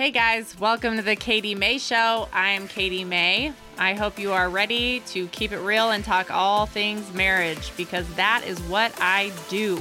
[0.00, 2.26] Hey guys, welcome to the Katie May Show.
[2.32, 3.52] I am Katie May.
[3.76, 8.08] I hope you are ready to keep it real and talk all things marriage because
[8.14, 9.76] that is what I do.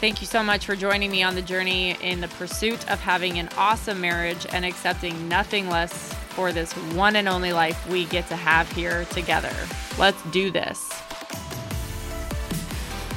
[0.00, 3.38] Thank you so much for joining me on the journey in the pursuit of having
[3.38, 8.26] an awesome marriage and accepting nothing less for this one and only life we get
[8.30, 9.54] to have here together.
[9.96, 10.80] Let's do this.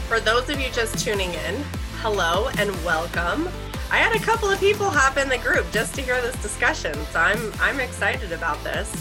[0.07, 1.63] For those of you just tuning in,
[2.01, 3.49] hello and welcome.
[3.89, 6.93] I had a couple of people hop in the group just to hear this discussion,
[7.11, 8.91] so I'm I'm excited about this.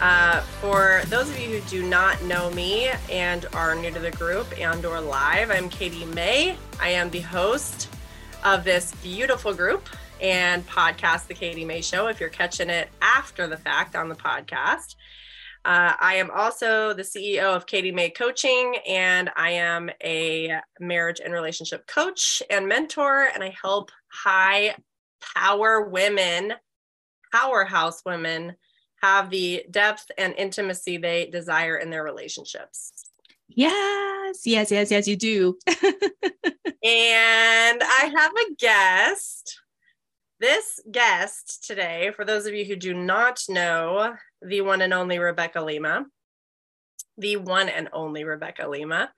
[0.00, 4.12] Uh, for those of you who do not know me and are new to the
[4.12, 6.56] group and or live, I'm Katie May.
[6.78, 7.88] I am the host
[8.44, 9.88] of this beautiful group
[10.20, 12.06] and podcast, The Katie May Show.
[12.06, 14.94] If you're catching it after the fact on the podcast,
[15.66, 21.18] uh, I am also the CEO of Katie May Coaching, and I am a marriage
[21.18, 24.76] and relationship coach and mentor, and I help high
[25.34, 26.52] power women,
[27.32, 28.54] powerhouse women,
[29.02, 32.92] have the depth and intimacy they desire in their relationships.
[33.48, 35.58] Yes, yes, yes, yes, you do.
[35.66, 35.82] and
[36.84, 39.60] I have a guest.
[40.38, 45.16] This guest today, for those of you who do not know, the one and only
[45.16, 46.04] Rebeca Lima,
[47.16, 49.10] the one and only Rebeca Lima.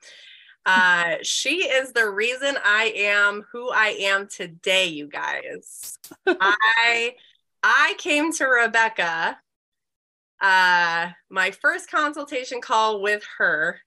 [0.65, 5.97] Uh, she is the reason I am who I am today, you guys.
[6.25, 7.15] I
[7.63, 9.35] I came to Rebeca
[10.41, 13.81] uh my first consultation call with her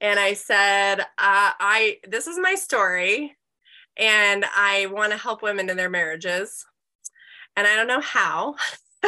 [0.00, 3.36] and I said, uh, I this is my story
[3.96, 6.64] and I want to help women in their marriages.
[7.56, 8.56] And I don't know how.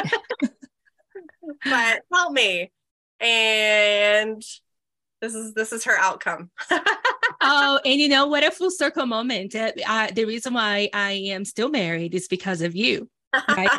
[1.64, 2.72] but help me.
[3.20, 4.42] And
[5.20, 6.50] this is this is her outcome.
[7.40, 9.54] oh, and you know what a full circle moment.
[9.54, 13.10] Uh, the reason why I am still married is because of you.
[13.48, 13.70] Right?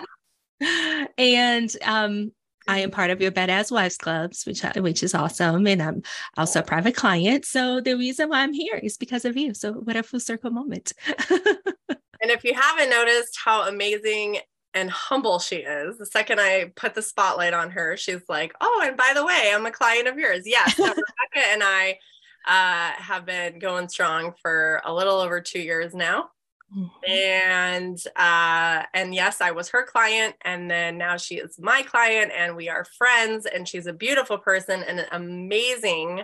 [1.18, 2.32] and um
[2.70, 6.04] I am part of your Badass Wives Clubs, which which is awesome, and I'm
[6.38, 7.44] also a private client.
[7.44, 9.56] So the reason why I'm here is because of you.
[9.56, 10.94] So what a full circle moment.
[11.32, 14.38] and if you haven't noticed how amazing
[14.76, 15.98] and humble she is.
[15.98, 19.52] The second I put the spotlight on her, she's like, "Oh, and by the way,
[19.52, 21.98] I'm a client of yours." Yes, so Rebeca and I
[22.46, 26.30] uh, have been going strong for a little over two years now,
[26.76, 27.12] mm-hmm.
[27.12, 32.32] and uh, and yes, I was her client, and then now she is my client,
[32.36, 33.46] and we are friends.
[33.46, 36.24] And she's a beautiful person and an amazing,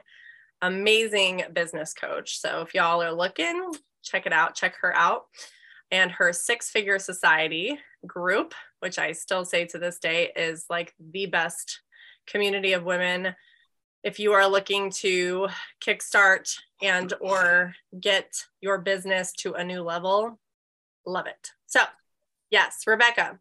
[0.61, 2.39] amazing business coach.
[2.39, 3.73] So if y'all are looking,
[4.03, 4.55] check it out.
[4.55, 5.25] Check her out
[5.91, 10.93] and her six figure society group, which I still say to this day is like
[10.99, 11.81] the best
[12.27, 13.35] community of women.
[14.05, 15.47] If you are looking to
[15.83, 20.39] kickstart and or get your business to a new level,
[21.07, 21.51] love it.
[21.65, 21.81] So,
[22.51, 23.39] yes, Rebeca,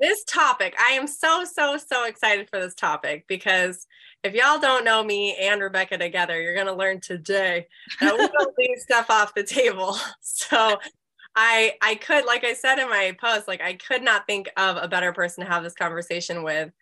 [0.00, 3.86] this topic, I am so, so, so excited for this topic because
[4.24, 7.66] if y'all don't know me and Rebeca together, you're going to learn today
[8.00, 9.96] that we don't leave stuff off the table.
[10.22, 10.78] So
[11.36, 14.78] I I could, like I said in my post, like I could not think of
[14.78, 16.72] a better person to have this conversation with.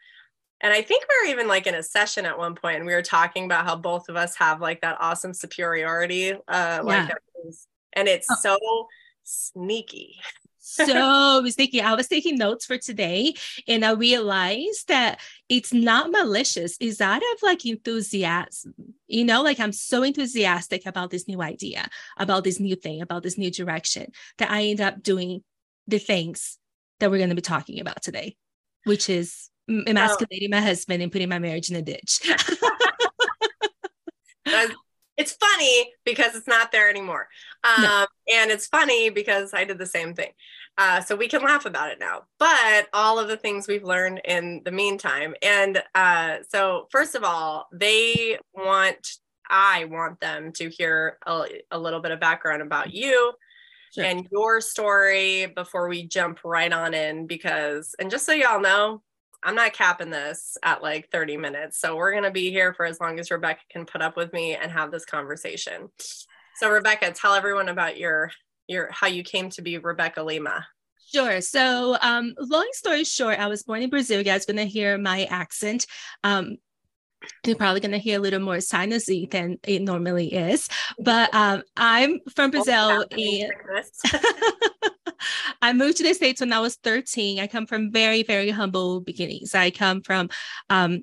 [0.60, 2.94] And I think we were even like in a session at one point and we
[2.94, 6.32] were talking about how both of us have like that awesome superiority.
[6.32, 7.50] Uh like yeah.
[7.92, 8.36] and it's oh.
[8.40, 8.86] so
[9.24, 10.16] sneaky
[10.68, 11.80] so sneaky.
[11.80, 13.34] I was taking notes for today
[13.66, 18.74] and I realized that it's not malicious, it's out of like enthusiasm.
[19.06, 23.22] You know, like I'm so enthusiastic about this new idea, about this new thing, about
[23.22, 25.42] this new direction that I end up doing
[25.86, 26.58] the things
[27.00, 28.36] that we're going to be talking about today,
[28.84, 30.56] which is emasculating oh.
[30.56, 32.20] my husband and putting my marriage in a ditch.
[35.18, 37.28] it's funny because it's not there anymore.
[37.64, 38.06] Um, no.
[38.34, 40.30] And it's funny because I did the same thing.
[40.78, 42.22] Uh, so we can laugh about it now.
[42.38, 45.34] But all of the things we've learned in the meantime.
[45.42, 49.14] And uh, so, first of all, they want,
[49.50, 53.32] I want them to hear a, a little bit of background about you.
[53.92, 54.04] Sure.
[54.04, 59.02] And your story before we jump right on in, because, and just so y'all know,
[59.42, 61.78] I'm not capping this at like 30 minutes.
[61.78, 64.32] So we're going to be here for as long as Rebeca can put up with
[64.32, 65.88] me and have this conversation.
[66.56, 68.30] So Rebeca, tell everyone about your
[68.66, 70.66] your how you came to be Rebeca Lima.
[71.10, 71.40] Sure.
[71.40, 74.18] So, um, long story short, I was born in Brazil.
[74.18, 75.86] You guys going to hear my accent.
[76.22, 76.58] Um,
[77.46, 80.68] you're probably going to hear a little more sinusy than it normally is.
[80.98, 83.04] But um, I'm from Brazil.
[83.10, 83.52] And
[85.62, 87.40] I moved to the States when I was 13.
[87.40, 89.54] I come from very, very humble beginnings.
[89.54, 90.30] I come from
[90.70, 91.02] um,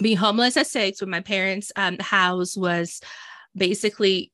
[0.00, 3.00] being homeless at six when my parents' um, house was
[3.54, 4.32] basically,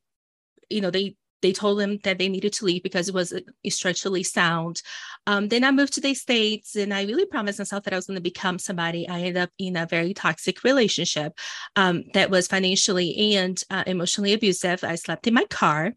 [0.68, 3.34] you know, they they told them that they needed to leave because it was
[3.68, 4.80] structurally sound.
[5.26, 8.06] Um, then I moved to the States and I really promised myself that I was
[8.06, 9.08] going to become somebody.
[9.08, 11.32] I ended up in a very toxic relationship
[11.74, 14.84] um, that was financially and uh, emotionally abusive.
[14.84, 15.94] I slept in my car.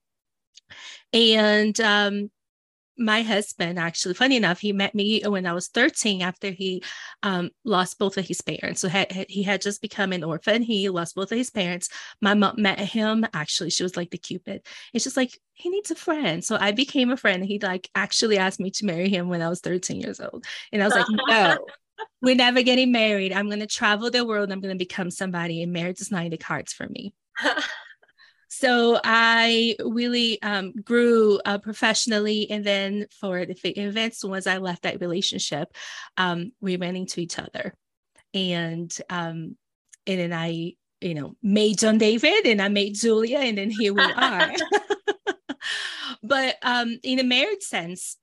[1.14, 2.32] And um,
[2.98, 6.82] my husband actually funny enough he met me when i was 13 after he
[7.24, 8.82] um, lost both of his parents.
[8.82, 11.90] So had, he had just become an orphan he lost both of his parents.
[12.22, 14.66] My mom met him actually she was like the cupid.
[14.94, 16.44] It's just like he needs a friend.
[16.44, 19.50] So i became a friend he like actually asked me to marry him when i
[19.50, 20.46] was 13 years old.
[20.72, 21.58] And i was like no
[22.22, 23.32] we're never getting married.
[23.32, 26.26] I'm going to travel the world i'm going to become somebody and marriage is not
[26.26, 27.14] in the cards for me
[28.58, 34.84] so I really um, grew uh, professionally, and then for the events, once I left
[34.84, 35.76] that relationship,
[36.16, 37.74] um, we ran into each other,
[38.34, 39.58] and um,
[40.08, 43.94] and then I, you know, made John David, and I made Julia, and then here
[43.94, 44.54] we are.
[46.24, 48.16] but um, in a marriage sense,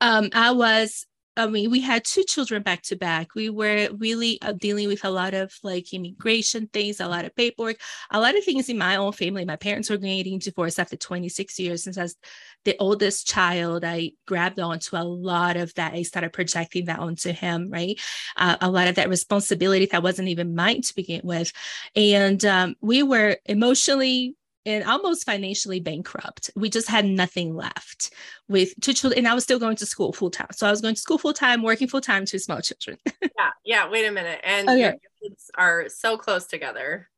[0.00, 1.06] um, I was
[1.38, 3.36] I mean, we had two children back to back.
[3.36, 7.36] We were really uh, dealing with a lot of like immigration things, a lot of
[7.36, 7.76] paperwork,
[8.10, 9.44] a lot of things in my own family.
[9.44, 11.84] My parents were getting divorced after 26 years.
[11.84, 12.16] Since I was
[12.64, 15.94] the oldest child, I grabbed onto a lot of that.
[15.94, 17.98] I started projecting that onto him, right?
[18.36, 21.52] Uh, a lot of that responsibility that wasn't even mine to begin with.
[21.94, 24.34] And um, we were emotionally
[24.68, 26.50] and almost financially bankrupt.
[26.54, 28.12] We just had nothing left
[28.48, 29.18] with two children.
[29.18, 30.48] And I was still going to school full time.
[30.52, 32.98] So I was going to school full time, working full time to small children.
[33.22, 33.50] yeah.
[33.64, 33.90] Yeah.
[33.90, 34.40] Wait a minute.
[34.44, 34.80] And okay.
[34.80, 37.08] your kids are so close together.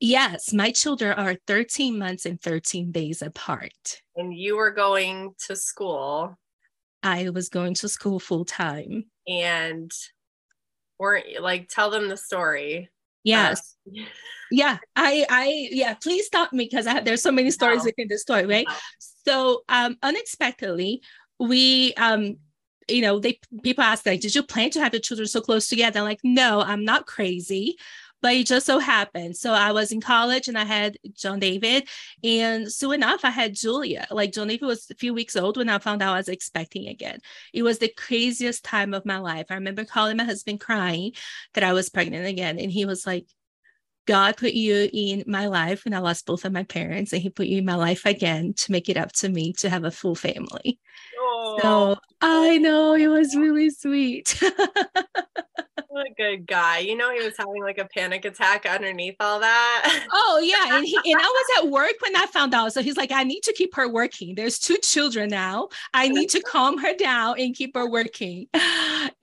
[0.00, 0.52] Yes.
[0.52, 4.02] My children are 13 months and 13 days apart.
[4.16, 6.38] And you were going to school.
[7.02, 9.06] I was going to school full time.
[9.26, 9.90] And
[10.98, 12.90] weren't like, tell them the story.
[13.24, 13.76] Yes.
[13.86, 14.02] Uh,
[14.50, 14.78] yeah.
[14.96, 17.84] I I yeah, please stop me because I have there's so many stories no.
[17.86, 18.66] within the story, right?
[19.26, 21.02] So um unexpectedly,
[21.38, 22.36] we um
[22.88, 25.68] you know, they people ask like, did you plan to have your children so close
[25.68, 26.00] together?
[26.00, 27.76] I'm like, no, I'm not crazy
[28.22, 29.36] but it just so happened.
[29.36, 31.88] So I was in college and I had John David,
[32.22, 34.06] and soon enough, I had Julia.
[34.10, 36.88] Like John David was a few weeks old when I found out I was expecting
[36.88, 37.18] again.
[37.52, 39.46] It was the craziest time of my life.
[39.50, 41.12] I remember calling my husband crying
[41.54, 43.26] that I was pregnant again, and he was like,
[44.06, 47.30] God put you in my life when I lost both of my parents, and He
[47.30, 49.90] put you in my life again to make it up to me to have a
[49.90, 50.78] full family.
[51.18, 51.58] Oh.
[51.62, 54.40] So I know it was really sweet.
[55.94, 56.78] A good guy.
[56.78, 60.06] You know, he was having like a panic attack underneath all that.
[60.14, 60.76] Oh, yeah.
[60.76, 62.72] And, he, and I was at work when I found out.
[62.72, 64.34] So he's like, I need to keep her working.
[64.34, 65.68] There's two children now.
[65.94, 68.46] I need to calm her down and keep her working.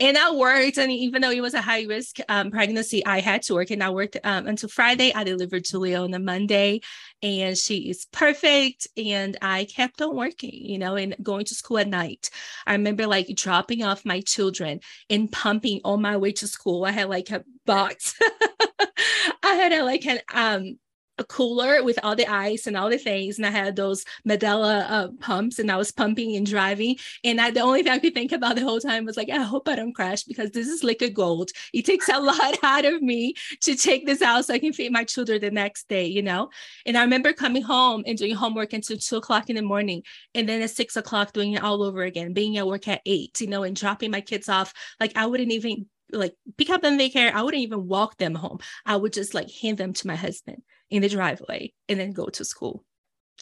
[0.01, 0.77] And I worked.
[0.77, 3.69] And even though it was a high risk um, pregnancy, I had to work.
[3.69, 5.13] And I worked um, until Friday.
[5.13, 6.81] I delivered Julia on a Monday
[7.21, 8.87] and she is perfect.
[8.97, 12.29] And I kept on working, you know, and going to school at night.
[12.65, 14.79] I remember like dropping off my children
[15.09, 16.58] and pumping on my way to school.
[16.85, 18.15] I had like a box.
[19.43, 20.77] I had a, like an um
[21.19, 23.37] a cooler with all the ice and all the things.
[23.37, 26.95] And I had those Medela uh, pumps and I was pumping and driving.
[27.23, 29.43] And I, the only thing I could think about the whole time was like, I
[29.43, 31.51] hope I don't crash because this is liquid gold.
[31.73, 34.93] It takes a lot out of me to take this out so I can feed
[34.93, 36.49] my children the next day, you know?
[36.85, 40.03] And I remember coming home and doing homework until two o'clock in the morning.
[40.33, 43.41] And then at six o'clock doing it all over again, being at work at eight,
[43.41, 44.73] you know, and dropping my kids off.
[45.01, 47.31] Like I wouldn't even like pick up them daycare.
[47.31, 48.59] I wouldn't even walk them home.
[48.85, 52.27] I would just like hand them to my husband in the driveway and then go
[52.27, 52.83] to school.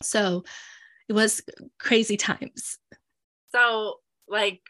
[0.01, 0.43] So
[1.09, 1.41] it was
[1.79, 2.77] crazy times.
[3.53, 3.95] So,
[4.27, 4.61] like,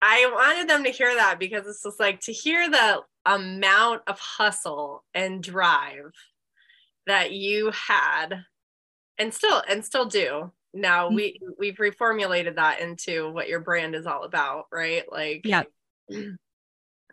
[0.00, 4.18] I wanted them to hear that because it's just like to hear the amount of
[4.18, 6.12] hustle and drive
[7.06, 8.44] that you had
[9.18, 11.16] and still and still do now mm-hmm.
[11.16, 15.62] we we've reformulated that into what your brand is all about right like yeah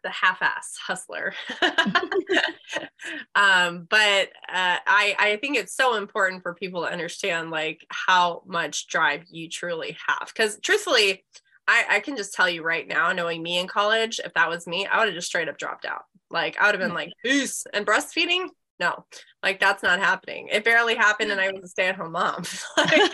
[0.03, 1.33] the half-ass hustler.
[3.35, 8.43] Um, but uh, I, I think it's so important for people to understand like how
[8.45, 10.27] much drive you truly have.
[10.27, 11.23] Because truthfully
[11.67, 14.65] I, I can just tell you right now knowing me in college if that was
[14.65, 16.03] me i would have just straight up dropped out.
[16.29, 18.47] Like i would have been like peace and breastfeeding?
[18.79, 19.05] No.
[19.43, 20.49] Like that's not happening.
[20.51, 22.43] It barely happened and i was a stay-at-home mom.
[22.77, 23.11] Like,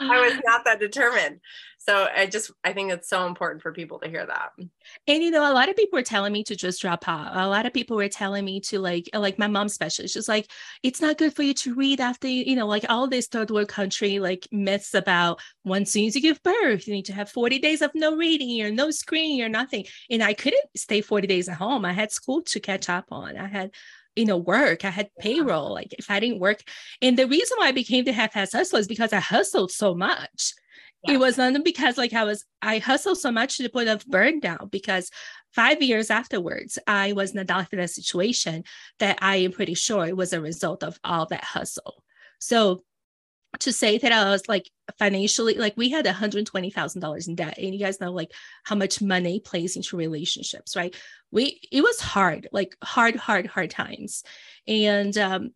[0.00, 1.40] i was not that determined
[1.88, 4.50] so i just i think it's so important for people to hear that
[5.06, 7.48] and you know a lot of people were telling me to just drop out a
[7.48, 10.50] lot of people were telling me to like like my mom especially she's like
[10.82, 13.68] it's not good for you to read after you know like all this third world
[13.68, 17.58] country like myths about once soon as you give birth you need to have 40
[17.58, 21.48] days of no reading or no screening or nothing and i couldn't stay 40 days
[21.48, 23.70] at home i had school to catch up on i had
[24.16, 24.84] you know, work.
[24.84, 25.72] I had payroll.
[25.72, 26.64] Like if I didn't work,
[27.00, 30.54] and the reason why I became the half-ass hustler is because I hustled so much.
[31.04, 31.14] Yeah.
[31.14, 34.04] It was not because like I was I hustled so much to the point of
[34.04, 35.10] burnout because
[35.52, 38.64] five years afterwards I was in a delicate situation
[38.98, 42.02] that I am pretty sure it was a result of all that hustle.
[42.40, 42.82] So
[43.60, 47.58] to say that I was like financially, like we had $120,000 in debt.
[47.58, 48.32] And you guys know like
[48.64, 50.94] how much money plays into relationships, right?
[51.30, 54.22] We, it was hard, like hard, hard, hard times.
[54.66, 55.50] And um,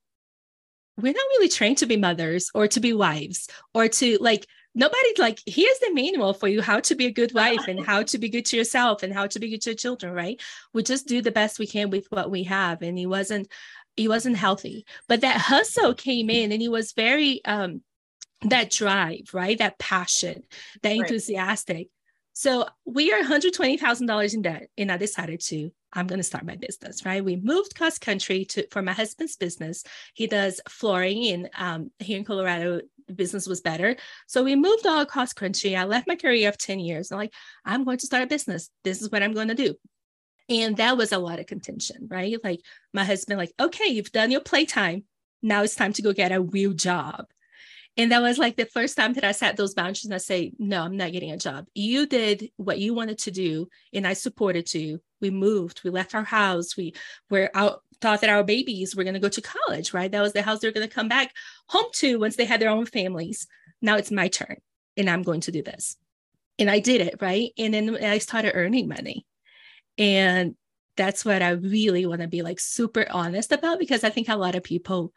[0.96, 5.19] we're not really trained to be mothers or to be wives or to like, nobody's
[5.19, 8.19] like, here's the manual for you how to be a good wife and how to
[8.19, 10.41] be good to yourself and how to be good to your children, right?
[10.73, 12.83] We just do the best we can with what we have.
[12.83, 13.49] And he wasn't,
[13.97, 17.83] he wasn't healthy but that hustle came in and he was very um
[18.43, 20.43] that drive right that passion
[20.83, 21.00] that right.
[21.00, 21.88] enthusiastic
[22.35, 26.57] so we are $120000 in debt and i decided to i'm going to start my
[26.57, 31.49] business right we moved cross country to for my husband's business he does flooring in
[31.57, 32.81] um, here in colorado
[33.12, 36.81] business was better so we moved all across country i left my career of 10
[36.81, 37.33] years i'm like
[37.64, 39.75] i'm going to start a business this is what i'm going to do
[40.49, 42.37] and that was a lot of contention, right?
[42.42, 42.61] Like
[42.92, 45.04] my husband, like, okay, you've done your playtime.
[45.42, 47.26] Now it's time to go get a real job.
[47.97, 50.52] And that was like the first time that I set those boundaries and I say,
[50.59, 51.66] no, I'm not getting a job.
[51.75, 55.00] You did what you wanted to do, and I supported you.
[55.21, 56.95] We moved, we left our house, we
[57.28, 60.11] were out, thought that our babies were going to go to college, right?
[60.11, 61.32] That was the house they're going to come back
[61.68, 63.47] home to once they had their own families.
[63.80, 64.56] Now it's my turn,
[64.97, 65.97] and I'm going to do this.
[66.59, 67.50] And I did it, right?
[67.56, 69.25] And then I started earning money.
[69.97, 70.56] And
[70.97, 74.37] that's what I really want to be like super honest about because I think a
[74.37, 75.12] lot of people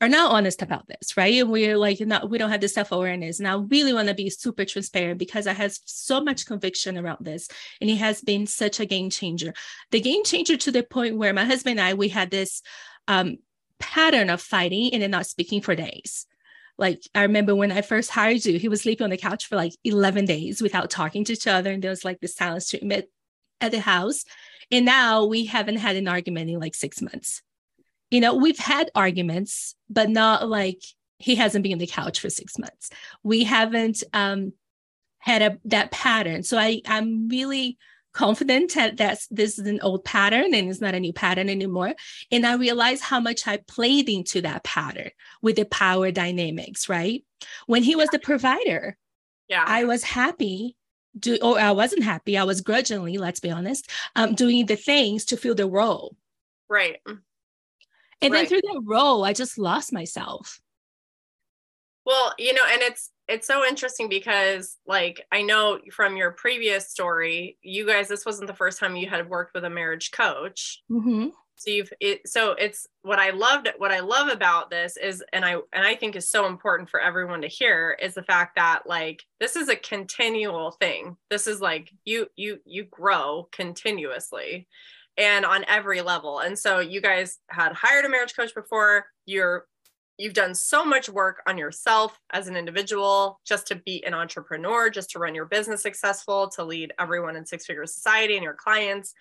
[0.00, 1.34] are not honest about this, right?
[1.40, 3.38] And we're like, not, we don't have the self awareness.
[3.38, 7.18] And I really want to be super transparent because I have so much conviction around
[7.24, 7.48] this.
[7.80, 9.54] And it has been such a game changer.
[9.90, 12.62] The game changer to the point where my husband and I, we had this
[13.08, 13.38] um,
[13.80, 16.26] pattern of fighting and then not speaking for days.
[16.76, 19.56] Like I remember when I first hired you, he was sleeping on the couch for
[19.56, 21.72] like 11 days without talking to each other.
[21.72, 23.06] And there was like this silence treatment
[23.60, 24.24] at the house.
[24.70, 27.42] And now we haven't had an argument in like six months.
[28.10, 30.82] You know, we've had arguments, but not like
[31.18, 32.90] he hasn't been on the couch for six months.
[33.22, 34.52] We haven't um,
[35.18, 36.42] had a, that pattern.
[36.42, 37.76] So I, I'm really
[38.12, 41.94] confident that that's, this is an old pattern and it's not a new pattern anymore.
[42.30, 45.10] And I realized how much I played into that pattern
[45.42, 47.24] with the power dynamics, right?
[47.66, 48.96] When he was the provider,
[49.48, 49.64] yeah.
[49.66, 50.76] I was happy
[51.18, 52.36] do or I wasn't happy.
[52.36, 56.16] I was grudgingly, let's be honest, um, doing the things to fill the role.
[56.68, 57.00] Right.
[58.20, 58.40] And right.
[58.40, 60.60] then through that role, I just lost myself.
[62.04, 66.88] Well, you know, and it's it's so interesting because like I know from your previous
[66.88, 70.82] story, you guys, this wasn't the first time you had worked with a marriage coach.
[70.90, 75.22] Mm-hmm so you've it so it's what i loved what i love about this is
[75.32, 78.56] and i and i think is so important for everyone to hear is the fact
[78.56, 84.66] that like this is a continual thing this is like you you you grow continuously
[85.18, 86.38] and on every level.
[86.38, 89.06] And so you guys had hired a marriage coach before.
[89.26, 89.66] You're
[90.16, 94.90] you've done so much work on yourself as an individual just to be an entrepreneur
[94.90, 98.54] just to run your business successful to lead everyone in six figure society and your
[98.54, 99.14] clients.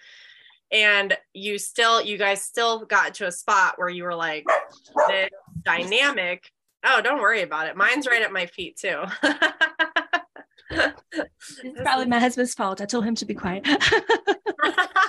[0.71, 4.45] And you still you guys still got to a spot where you were like
[4.93, 5.29] the
[5.63, 6.51] dynamic
[6.85, 7.75] oh don't worry about it.
[7.75, 9.03] Mine's right at my feet too.
[10.69, 12.81] It's probably my husband's fault.
[12.81, 13.65] I told him to be quiet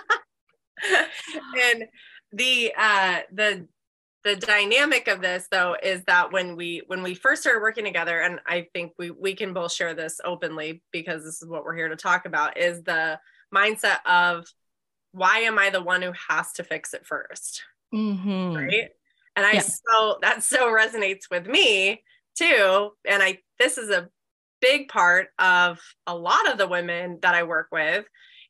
[1.65, 1.85] and
[2.33, 3.67] the uh the
[4.25, 8.21] the dynamic of this though is that when we when we first started working together
[8.21, 11.77] and i think we we can both share this openly because this is what we're
[11.77, 13.19] here to talk about is the
[13.55, 14.47] mindset of
[15.13, 17.61] why am I the one who has to fix it 1st
[17.95, 18.55] mm-hmm.
[18.55, 18.89] Right.
[19.37, 19.61] And I yeah.
[19.61, 22.03] so that so resonates with me
[22.37, 22.91] too.
[23.07, 24.09] And I, this is a
[24.61, 28.05] big part of a lot of the women that I work with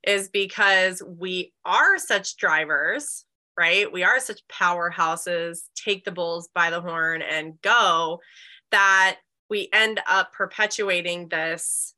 [0.04, 3.24] is because we are such drivers,
[3.56, 3.90] right?
[3.90, 8.20] We are such powerhouses, take the bulls by the horn and go
[8.70, 9.18] that
[9.50, 11.94] we end up perpetuating this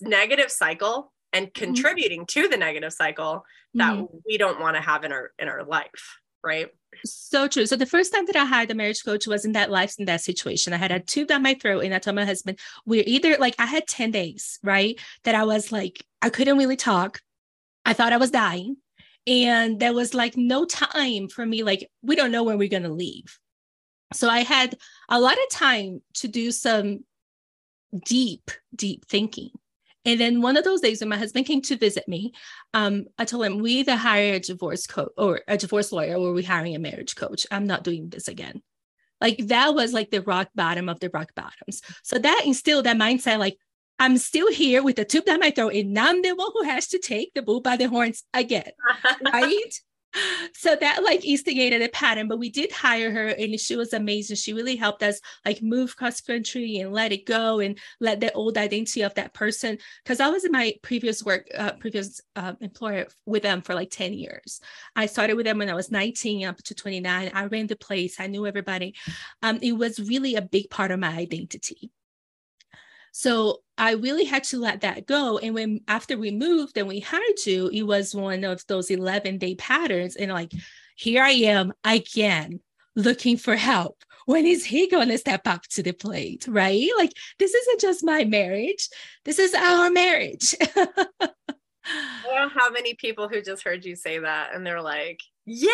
[0.00, 1.64] negative cycle and mm-hmm.
[1.64, 2.42] contributing mm-hmm.
[2.42, 4.16] to the negative cycle that mm-hmm.
[4.26, 6.68] we don't want to have in our in our life right
[7.04, 7.66] so true.
[7.66, 10.04] So the first time that i hired a marriage coach was in that life in
[10.06, 10.72] that situation.
[10.72, 13.54] I had a tube down my throat and i told my husband we're either like
[13.58, 17.20] i had 10 days right that i was like i couldn't really talk.
[17.84, 18.76] I thought i was dying.
[19.26, 22.88] And there was like no time for me like we don't know when we're to
[22.88, 23.38] leave.
[24.12, 24.76] So i had
[25.08, 27.04] a lot of time to do some
[28.06, 29.50] deep deep thinking
[30.04, 32.32] And then one of those days when my husband came to visit me,
[32.72, 36.32] um, I told him we either hire a divorce coach or a divorce lawyer or
[36.32, 37.46] we're hiring a marriage coach.
[37.50, 38.62] I'm not doing this again.
[39.20, 41.82] Like that was like the rock bottom of the rock bottoms.
[42.02, 43.58] So that instilled that mindset, like
[43.98, 46.88] I'm still here with the tube down my throat, and I'm the one who has
[46.88, 48.72] to take the bull by the horns again,
[49.32, 49.80] right?
[50.54, 54.36] so that like instigated a pattern but we did hire her and she was amazing.
[54.36, 58.32] She really helped us like move cross country and let it go and let the
[58.32, 62.54] old identity of that person because i was in my previous work uh, previous uh,
[62.60, 64.60] employer with them for like 10 years.
[64.96, 68.20] I started with them when i was 19 up to 29 i ran the place.
[68.20, 68.94] I knew everybody.
[69.42, 71.90] Um, it was really a big part of my identity
[73.12, 75.38] so I really had to let that go.
[75.38, 79.38] And when after we moved and we had to, it was one of those 11
[79.38, 80.16] day patterns.
[80.16, 80.52] And like,
[80.96, 82.60] here I am again
[82.94, 84.02] looking for help.
[84.26, 86.46] When is he going to step up to the plate?
[86.46, 86.88] Right?
[86.96, 88.88] Like, this isn't just my marriage,
[89.24, 90.54] this is our marriage.
[91.92, 95.20] I don't know how many people who just heard you say that and they're like,
[95.46, 95.70] yeah.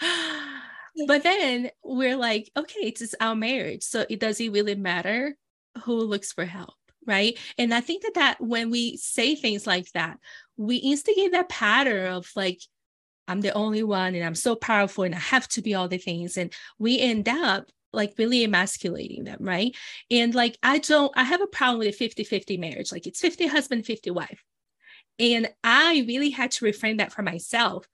[1.06, 3.82] but then we're like, okay, it's just our marriage.
[3.82, 5.36] So it does it really matter
[5.84, 6.74] who looks for help?
[7.06, 7.38] Right.
[7.56, 10.18] And I think that that when we say things like that,
[10.56, 12.60] we instigate that pattern of like,
[13.28, 15.98] I'm the only one and I'm so powerful and I have to be all the
[15.98, 16.36] things.
[16.36, 19.38] And we end up like really emasculating them.
[19.40, 19.76] Right.
[20.10, 22.90] And like, I don't, I have a problem with a 50 50 marriage.
[22.90, 24.42] Like it's 50 husband, 50 wife.
[25.18, 27.86] And I really had to reframe that for myself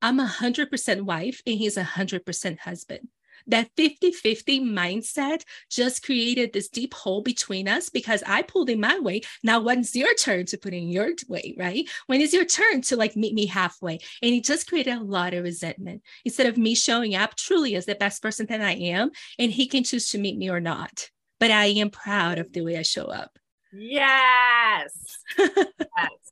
[0.00, 3.08] I'm a 100% wife and he's a 100% husband.
[3.46, 8.80] That 50 50 mindset just created this deep hole between us because I pulled in
[8.80, 9.22] my way.
[9.42, 11.88] Now, when's your turn to put in your way, right?
[12.06, 14.00] When is your turn to like meet me halfway?
[14.22, 17.86] And it just created a lot of resentment instead of me showing up truly as
[17.86, 19.10] the best person that I am.
[19.38, 21.08] And he can choose to meet me or not.
[21.40, 23.38] But I am proud of the way I show up.
[23.72, 24.92] Yes.
[25.38, 26.28] yes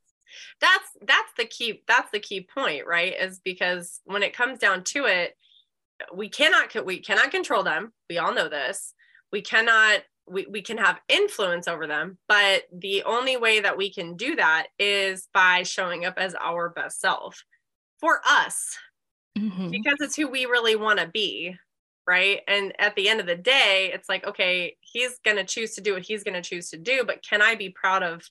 [0.60, 4.82] that's that's the key that's the key point right is because when it comes down
[4.84, 5.36] to it
[6.14, 7.92] we cannot we cannot control them.
[8.08, 8.94] We all know this.
[9.32, 13.92] We cannot we, we can have influence over them but the only way that we
[13.92, 17.44] can do that is by showing up as our best self
[18.00, 18.76] for us.
[19.38, 19.68] Mm-hmm.
[19.70, 21.54] because it's who we really want to be
[22.08, 22.40] right?
[22.48, 25.80] And at the end of the day it's like okay he's going to choose to
[25.80, 28.22] do what he's going to choose to do but can i be proud of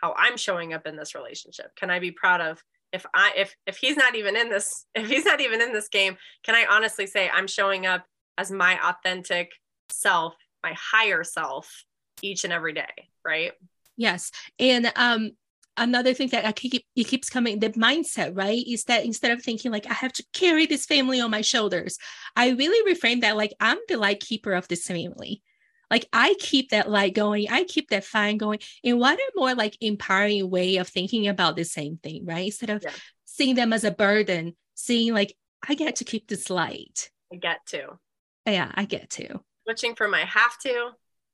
[0.00, 1.74] how I'm showing up in this relationship?
[1.76, 5.08] Can I be proud of if I if if he's not even in this if
[5.08, 8.04] he's not even in this game, can I honestly say I'm showing up
[8.36, 9.52] as my authentic
[9.90, 11.84] self, my higher self
[12.22, 13.52] each and every day, right?
[13.96, 14.30] Yes.
[14.58, 15.32] And um
[15.76, 19.42] another thing that I keep it keeps coming the mindset right is that instead of
[19.42, 21.98] thinking like I have to carry this family on my shoulders,
[22.36, 25.42] I really reframe that like I'm the light keeper of this family
[25.90, 28.60] like I keep that light going, I keep that fire going.
[28.84, 32.46] And what a more like empowering way of thinking about the same thing, right?
[32.46, 32.90] Instead of yeah.
[33.24, 35.34] seeing them as a burden, seeing like
[35.66, 37.10] I get to keep this light.
[37.32, 37.98] I get to.
[38.46, 39.40] Yeah, I get to.
[39.64, 40.90] Switching from I have to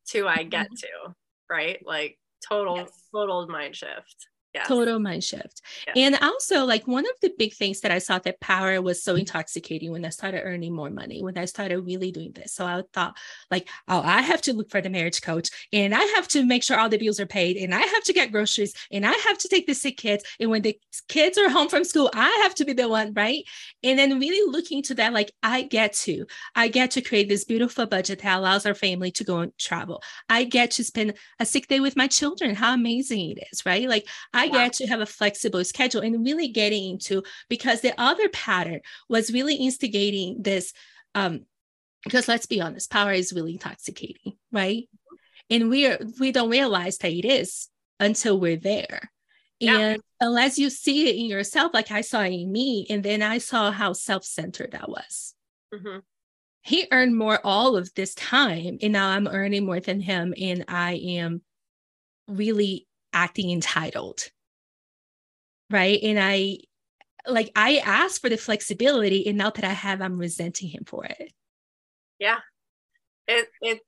[0.08, 0.74] to I get mm-hmm.
[0.74, 1.14] to,
[1.50, 1.78] right?
[1.84, 2.90] Like total, yes.
[3.14, 4.68] total mind shift yes.
[4.68, 5.60] total mind shift.
[5.86, 5.96] Yes.
[5.96, 9.12] And also, like one of the big things that I saw that power was so
[9.12, 9.20] mm-hmm.
[9.20, 12.52] intoxicating when I started earning more money, when I started really doing this.
[12.52, 13.16] So I thought,
[13.50, 16.62] like, oh, I have to look for the marriage coach and I have to make
[16.62, 19.38] sure all the bills are paid and I have to get groceries and I have
[19.38, 20.24] to take the sick kids.
[20.38, 23.44] And when the kids are home from school, I have to be the one, right?
[23.82, 27.44] And then really looking to that, like, I get to, I get to create this
[27.44, 30.02] beautiful budget that allows our family to go and travel.
[30.28, 32.54] I get to spend a sick day with my children.
[32.54, 33.88] How amazing it is, right?
[33.88, 37.94] Like, I I get to have a flexible schedule and really getting into because the
[37.98, 40.72] other pattern was really instigating this.
[41.14, 41.46] Um,
[42.04, 44.88] because let's be honest, power is really intoxicating, right?
[45.50, 49.10] And we are we don't realize that it is until we're there.
[49.60, 49.78] Yeah.
[49.78, 53.38] And unless you see it in yourself, like I saw in me, and then I
[53.38, 55.34] saw how self-centered I was.
[55.72, 55.98] Mm-hmm.
[56.62, 60.64] He earned more all of this time, and now I'm earning more than him, and
[60.68, 61.42] I am
[62.26, 64.30] really acting entitled
[65.70, 65.98] right?
[66.02, 66.58] And i
[67.26, 71.04] like i asked for the flexibility and now that i have i'm resenting him for
[71.04, 71.32] it.
[72.18, 72.38] Yeah.
[73.26, 73.80] It it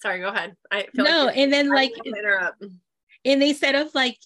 [0.00, 0.56] sorry go ahead.
[0.70, 2.62] I no like and then like interrupt
[3.24, 4.16] and instead of like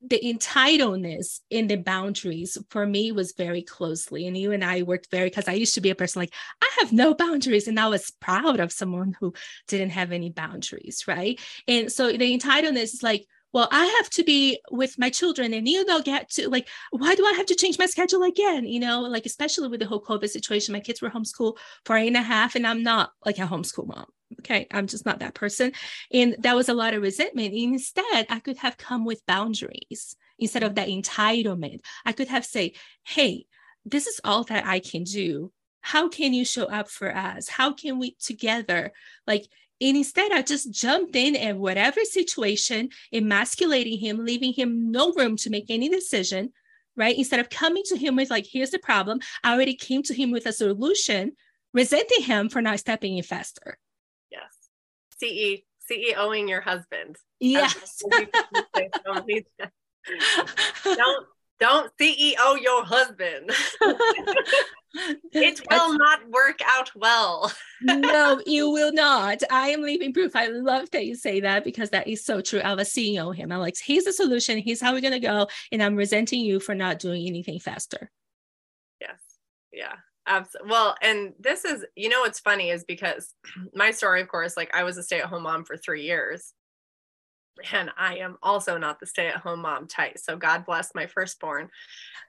[0.00, 5.10] the entitledness in the boundaries for me was very closely and you and i worked
[5.10, 7.88] very because i used to be a person like i have no boundaries and i
[7.88, 9.34] was proud of someone who
[9.66, 11.40] didn't have any boundaries right?
[11.66, 13.26] And so the entitledness is like
[13.58, 17.16] well, I have to be with my children and you don't get to like, why
[17.16, 18.64] do I have to change my schedule again?
[18.64, 22.06] You know, like especially with the whole COVID situation, my kids were homeschooled for a
[22.06, 24.06] and a half and I'm not like a homeschool mom.
[24.38, 24.68] Okay.
[24.70, 25.72] I'm just not that person.
[26.12, 27.52] And that was a lot of resentment.
[27.52, 31.80] Instead, I could have come with boundaries instead of that entitlement.
[32.06, 32.70] I could have said,
[33.02, 33.46] hey,
[33.84, 35.50] this is all that I can do.
[35.80, 37.48] How can you show up for us?
[37.48, 38.92] How can we together
[39.26, 39.48] like
[39.80, 45.36] and instead, I just jumped in and whatever situation, emasculating him, leaving him no room
[45.38, 46.52] to make any decision,
[46.96, 47.16] right?
[47.16, 50.32] Instead of coming to him with, like, here's the problem, I already came to him
[50.32, 51.32] with a solution,
[51.72, 53.78] resenting him for not stepping in faster.
[54.32, 54.52] Yes.
[55.20, 57.16] CE, CEOing your husband.
[57.38, 58.02] Yes.
[60.84, 61.26] don't
[61.60, 63.50] don't CEO your husband.
[65.32, 67.52] it will not work out well.
[67.82, 69.42] no, you will not.
[69.50, 70.36] I am leaving proof.
[70.36, 72.60] I love that you say that because that is so true.
[72.60, 73.52] I was CEO him.
[73.52, 74.58] I'm like, he's the solution.
[74.58, 75.48] He's how we're gonna go.
[75.72, 78.10] And I'm resenting you for not doing anything faster.
[79.00, 79.18] Yes.
[79.72, 79.94] Yeah.
[80.26, 80.70] Absolutely.
[80.70, 83.34] Well, and this is, you know, what's funny is because
[83.74, 86.52] my story, of course, like I was a stay at home mom for three years
[87.72, 90.18] and I am also not the stay at home mom type.
[90.18, 91.70] So God bless my firstborn.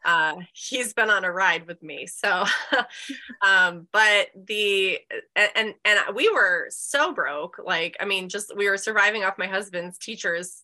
[0.06, 2.08] Uh, he's been on a ride with me.
[2.08, 2.46] So,
[3.42, 5.00] um, but the,
[5.36, 7.60] and, and we were so broke.
[7.64, 10.64] Like, I mean, just, we were surviving off my husband's teacher's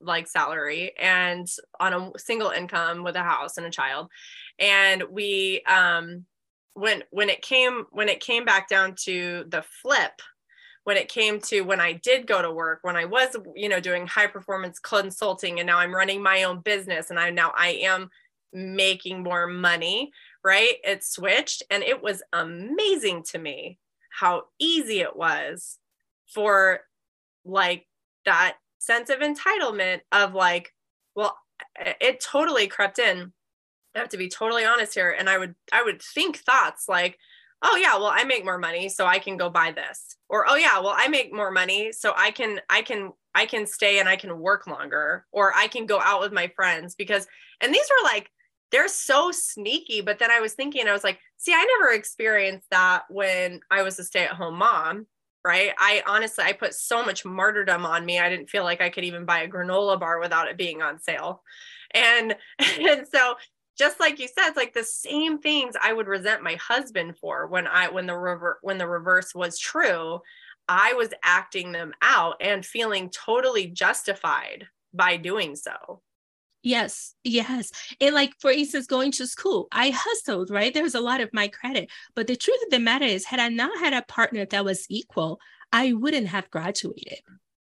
[0.00, 1.48] like salary and
[1.80, 4.08] on a single income with a house and a child.
[4.58, 6.26] And we, um,
[6.74, 10.20] when, when it came, when it came back down to the flip,
[10.84, 13.80] when it came to when I did go to work, when I was, you know,
[13.80, 17.70] doing high performance consulting and now I'm running my own business and I now I
[17.82, 18.10] am
[18.52, 20.12] making more money,
[20.44, 20.74] right?
[20.84, 23.78] It switched and it was amazing to me
[24.10, 25.78] how easy it was
[26.26, 26.80] for
[27.44, 27.86] like
[28.26, 30.72] that sense of entitlement of like,
[31.16, 31.36] well,
[31.76, 33.32] it totally crept in.
[33.94, 35.14] I have to be totally honest here.
[35.16, 37.18] And I would, I would think thoughts like,
[37.64, 40.16] oh yeah well i make more money so i can go buy this.
[40.28, 43.66] Or oh yeah well i make more money so i can i can i can
[43.66, 45.26] stay and i can work longer.
[45.32, 47.26] Or i can go out with my friends because
[47.60, 48.30] and these were like
[48.70, 52.66] they're so sneaky but then i was thinking i was like see i never experienced
[52.70, 55.06] that when i was a stay-at-home mom
[55.44, 55.72] right?
[55.78, 59.04] I honestly i put so much martyrdom on me i didn't feel like i could
[59.04, 61.42] even buy a granola bar without it being on sale.
[61.92, 62.34] And
[62.80, 63.34] and so
[63.76, 67.46] just like you said, it's like the same things I would resent my husband for
[67.46, 70.20] when I when the rever- when the reverse was true.
[70.68, 76.00] I was acting them out and feeling totally justified by doing so.
[76.62, 77.70] Yes, yes.
[78.00, 80.72] And like for instance, going to school, I hustled, right?
[80.72, 81.90] There's a lot of my credit.
[82.14, 84.86] But the truth of the matter is, had I not had a partner that was
[84.88, 85.38] equal,
[85.72, 87.18] I wouldn't have graduated.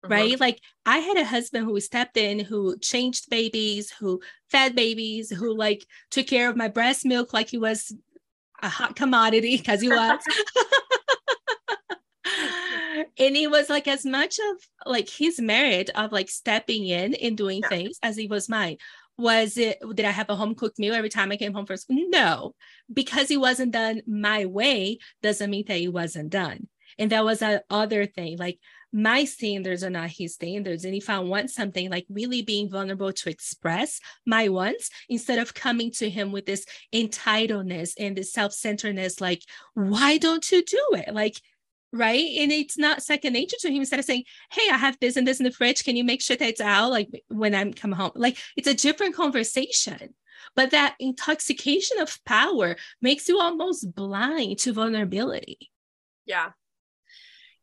[0.09, 0.39] Right?
[0.39, 5.57] Like I had a husband who stepped in, who changed babies, who fed babies, who
[5.57, 7.95] like took care of my breast milk like he was
[8.63, 10.21] a hot commodity because he was.
[13.19, 17.37] and it was like as much of like his merit of like stepping in and
[17.37, 17.69] doing yeah.
[17.69, 18.77] things as he was mine
[19.17, 21.77] was it did i have a home cooked meal every time i came home from
[21.77, 22.55] school no
[22.93, 26.67] because he wasn't done my way doesn't mean that he wasn't done
[26.99, 28.59] and that was a other thing like
[28.95, 30.85] my standards are not his standards.
[30.85, 35.53] And if I want something, like really being vulnerable to express my wants instead of
[35.53, 39.43] coming to him with this entitledness and this self centeredness, like,
[39.75, 41.13] why don't you do it?
[41.13, 41.41] Like,
[41.93, 42.25] right?
[42.39, 45.27] And it's not second nature to him instead of saying, Hey, I have this and
[45.27, 45.83] this in the fridge.
[45.83, 46.93] Can you make sure that it's out?
[46.93, 50.15] Like when I'm come home, like it's a different conversation.
[50.55, 55.73] But that intoxication of power makes you almost blind to vulnerability.
[56.27, 56.51] Yeah,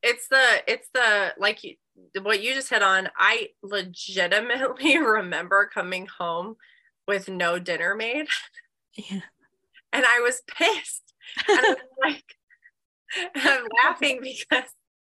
[0.03, 1.75] it's the it's the like you,
[2.21, 6.55] what you just hit on i legitimately remember coming home
[7.07, 8.27] with no dinner made.
[8.95, 9.21] Yeah.
[9.93, 11.13] and i was pissed.
[11.47, 12.23] And i'm like
[13.35, 14.69] i'm laughing because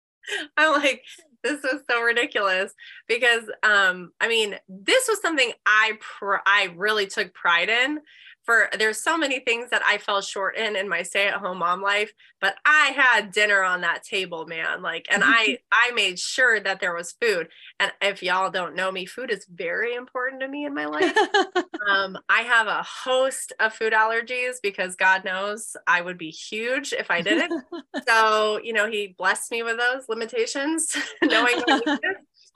[0.58, 1.04] i'm like
[1.44, 2.74] this was so ridiculous.
[3.08, 8.00] Because um i mean this was something i pr- i really took pride in
[8.44, 12.12] for there's so many things that I fell short in in my stay-at-home mom life,
[12.40, 14.82] but I had dinner on that table, man.
[14.82, 17.50] Like, and I I made sure that there was food.
[17.80, 21.16] And if y'all don't know me, food is very important to me in my life.
[21.90, 26.94] um, I have a host of food allergies because God knows I would be huge
[26.94, 27.64] if I didn't.
[28.08, 31.62] so you know, He blessed me with those limitations, knowing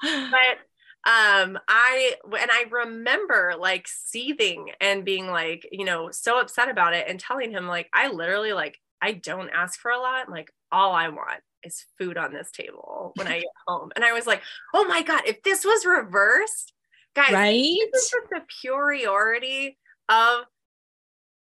[0.01, 0.57] but
[1.05, 6.93] um i and i remember like seething and being like you know so upset about
[6.93, 10.51] it and telling him like i literally like i don't ask for a lot like
[10.71, 14.25] all i want is food on this table when i get home and i was
[14.25, 14.41] like
[14.73, 16.73] oh my god if this was reversed
[17.15, 17.77] Guys, right?
[17.93, 19.77] this is the superiority
[20.09, 20.45] of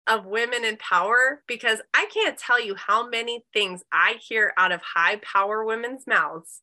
[0.07, 4.73] of women in power because I can't tell you how many things I hear out
[4.73, 6.63] of high power women's mouths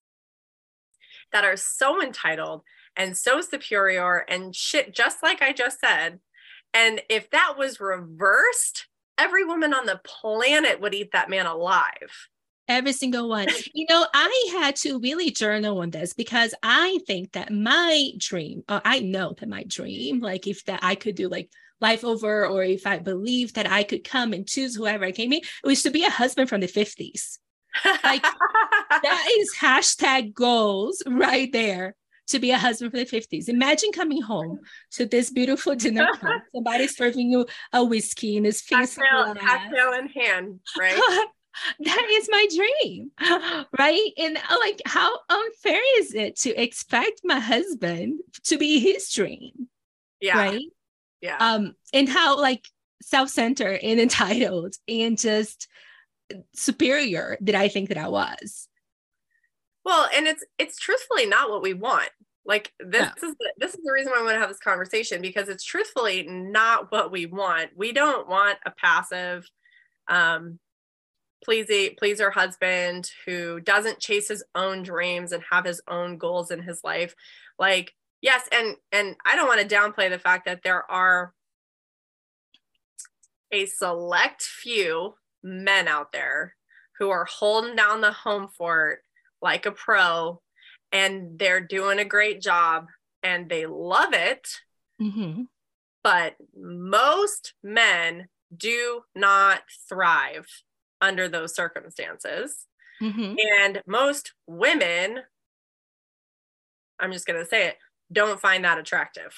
[1.31, 2.63] that are so entitled
[2.95, 6.19] and so superior and shit, just like I just said.
[6.73, 12.27] And if that was reversed, every woman on the planet would eat that man alive.
[12.67, 13.47] Every single one.
[13.73, 18.63] You know, I had to really journal on this because I think that my dream,
[18.67, 22.47] or I know that my dream, like if that I could do like life over,
[22.47, 25.67] or if I believe that I could come and choose whoever I came in, it
[25.67, 27.37] was to be a husband from the 50s.
[28.03, 28.23] Like
[28.89, 31.95] that is hashtag goals right there
[32.27, 33.49] to be a husband for the 50s.
[33.49, 34.59] Imagine coming home
[34.91, 36.07] to this beautiful dinner.
[36.53, 41.27] Somebody serving you a whiskey in this fancy cocktail, cocktail in hand, right?
[41.79, 43.11] that is my dream
[43.79, 49.09] right and uh, like how unfair is it to expect my husband to be his
[49.11, 49.51] dream
[50.19, 50.65] yeah right
[51.21, 52.65] yeah um and how like
[53.01, 55.67] self-centered and entitled and just
[56.53, 58.67] superior that i think that i was
[59.85, 62.09] well and it's it's truthfully not what we want
[62.45, 63.29] like this No.
[63.29, 65.63] is the, this is the reason why I want to have this conversation because it's
[65.63, 67.71] truthfully not what we want.
[67.75, 69.49] We don't want a passive
[70.07, 70.59] um
[71.43, 76.61] pleasy pleaser husband who doesn't chase his own dreams and have his own goals in
[76.61, 77.15] his life.
[77.57, 81.33] Like yes, and and I don't want to downplay the fact that there are
[83.51, 86.55] a select few men out there
[86.99, 88.99] who are holding down the home fort
[89.45, 90.41] like a pro
[90.91, 92.87] and they're doing a great job
[93.21, 94.47] and they love it
[94.99, 95.43] mm-hmm.
[96.03, 100.47] but most men do not thrive
[100.99, 102.65] under those circumstances
[103.01, 103.35] Mm-hmm.
[103.59, 105.19] and most women
[106.97, 107.75] i'm just going to say it
[108.09, 109.33] don't find that attractive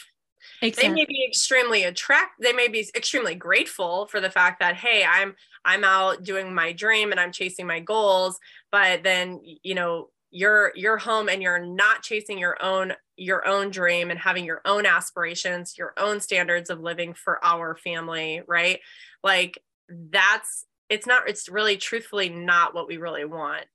[0.62, 5.06] they may be extremely attract they may be extremely grateful for the fact that hey
[5.08, 8.40] i'm i'm out doing my dream and i'm chasing my goals
[8.72, 13.72] but then you know you're you're home and you're not chasing your own your own
[13.72, 18.80] dream and having your own aspirations your own standards of living for our family right?
[19.24, 23.66] Like that's it's not it's really truthfully not what we really want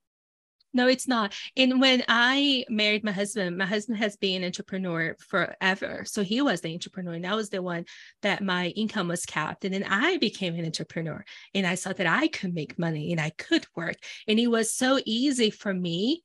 [0.75, 1.35] No, it's not.
[1.57, 6.05] And when I married my husband, my husband has been an entrepreneur forever.
[6.07, 7.85] So he was the entrepreneur, and I was the one
[8.23, 9.65] that my income was capped.
[9.65, 13.21] And then I became an entrepreneur, and I saw that I could make money and
[13.21, 13.97] I could work.
[14.27, 16.23] And it was so easy for me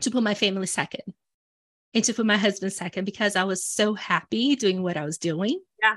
[0.00, 1.14] to put my family second
[1.94, 5.18] and to put my husband second because I was so happy doing what I was
[5.18, 5.60] doing.
[5.82, 5.96] Yeah.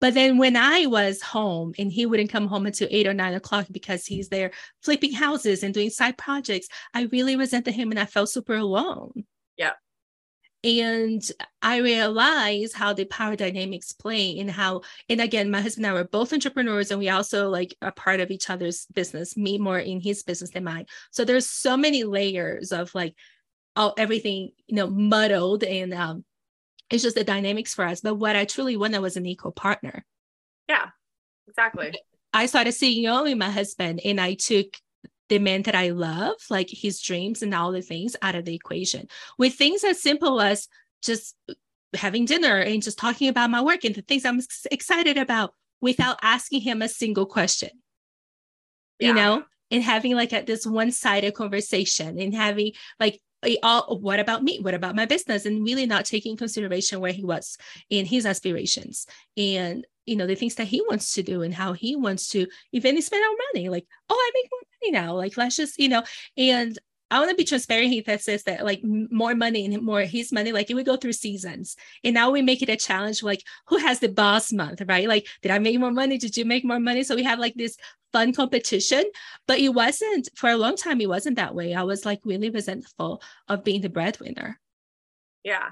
[0.00, 3.34] But then when I was home and he wouldn't come home until eight or nine
[3.34, 4.50] o'clock because he's there
[4.82, 9.24] flipping houses and doing side projects, I really resented him and I felt super alone.
[9.56, 9.72] Yeah.
[10.64, 11.22] And
[11.62, 15.98] I realized how the power dynamics play and how, and again, my husband and I
[15.98, 19.78] were both entrepreneurs and we also like are part of each other's business, me more
[19.78, 20.86] in his business than mine.
[21.10, 23.14] So there's so many layers of like
[23.76, 26.24] all everything, you know, muddled and um
[26.90, 28.00] it's just the dynamics for us.
[28.00, 30.04] But what I truly wanted was an equal partner.
[30.68, 30.90] yeah
[31.48, 31.94] exactly.
[32.32, 34.66] I started seeing in my husband and I took
[35.28, 38.54] the man that I love, like his dreams and all the things out of the
[38.54, 39.08] equation.
[39.38, 40.68] With things as simple as
[41.02, 41.34] just
[41.94, 46.18] having dinner and just talking about my work and the things I'm excited about without
[46.22, 47.70] asking him a single question,
[48.98, 53.20] you know, and having like a, this one sided conversation and having like,
[53.62, 54.58] all, what about me?
[54.60, 55.46] What about my business?
[55.46, 57.56] And really not taking consideration where he was
[57.90, 59.06] in his aspirations
[59.36, 62.46] and you know the things that he wants to do and how he wants to
[62.72, 63.68] even spend our money.
[63.68, 65.14] Like oh i make more money now.
[65.14, 66.02] Like let's just you know
[66.36, 66.78] and
[67.10, 70.32] i want to be transparent he that says that like more money and more his
[70.32, 71.76] money like it would go through seasons.
[72.04, 75.08] And now we make it a challenge like who has the boss month right?
[75.08, 76.18] Like did i make more money?
[76.18, 77.02] Did you make more money?
[77.02, 77.76] So we have like this
[78.16, 79.04] fun competition
[79.46, 81.74] but it wasn't for a long time it wasn't that way.
[81.74, 84.58] I was like really resentful of being the breadwinner.
[85.44, 85.68] Yeah.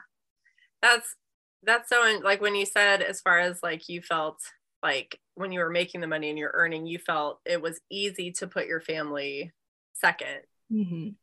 [0.83, 1.16] That's
[1.62, 4.38] that's so like when you said as far as like you felt
[4.83, 8.33] like when you were making the money and you're earning you felt it was easy
[8.33, 9.52] to put your family
[9.94, 10.42] second.
[10.70, 11.14] Mhm.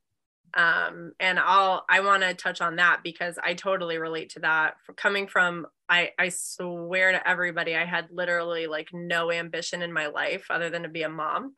[0.56, 4.76] Um and i'll i want to touch on that because i totally relate to that.
[4.86, 9.94] For coming from i i swear to everybody i had literally like no ambition in
[9.94, 11.56] my life other than to be a mom.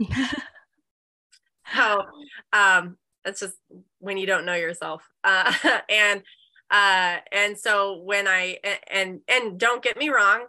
[1.74, 2.02] So
[2.52, 3.56] um that's just
[3.98, 5.02] when you don't know yourself.
[5.24, 5.52] Uh
[5.88, 6.22] and
[6.70, 8.58] uh and so when i
[8.90, 10.44] and and don't get me wrong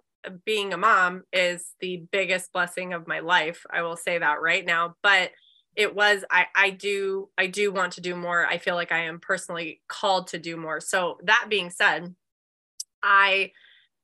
[0.45, 4.65] being a mom is the biggest blessing of my life i will say that right
[4.65, 5.31] now but
[5.79, 8.99] it was i i do i do want to do more i feel like i
[8.99, 12.13] am personally called to do more so that being said
[13.03, 13.51] I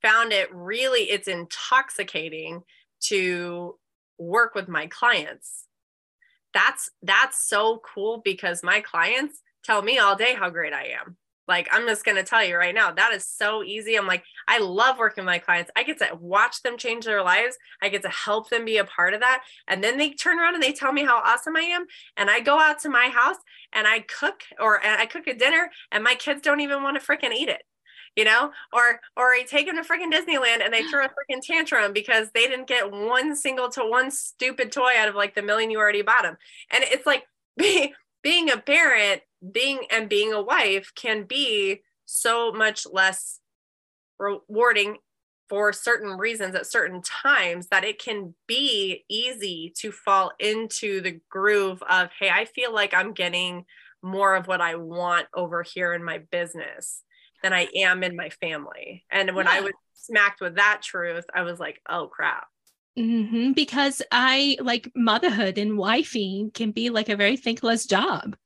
[0.02, 2.62] found it really it's intoxicating
[3.02, 3.76] to
[4.18, 5.66] work with my clients.
[6.54, 11.16] That's that's so cool because my clients tell me all day how great I am.
[11.48, 13.96] Like, I'm just going to tell you right now, that is so easy.
[13.96, 15.70] I'm like, I love working with my clients.
[15.76, 17.56] I get to watch them change their lives.
[17.82, 19.42] I get to help them be a part of that.
[19.68, 21.86] And then they turn around and they tell me how awesome I am.
[22.16, 23.36] And I go out to my house
[23.72, 27.06] and I cook or I cook a dinner and my kids don't even want to
[27.06, 27.62] freaking eat it.
[28.16, 31.42] You know, or or I take them to freaking Disneyland and they throw a freaking
[31.42, 35.42] tantrum because they didn't get one single to one stupid toy out of like the
[35.42, 36.38] million you already bought them.
[36.70, 37.24] And it's like
[38.22, 39.20] being a parent
[39.52, 43.40] being and being a wife can be so much less
[44.18, 44.96] rewarding
[45.48, 51.20] for certain reasons at certain times that it can be easy to fall into the
[51.28, 53.64] groove of hey i feel like i'm getting
[54.02, 57.02] more of what i want over here in my business
[57.42, 59.52] than i am in my family and when yeah.
[59.52, 62.46] i was smacked with that truth i was like oh crap
[62.98, 63.52] mm-hmm.
[63.52, 68.36] because i like motherhood and wifing can be like a very thankless job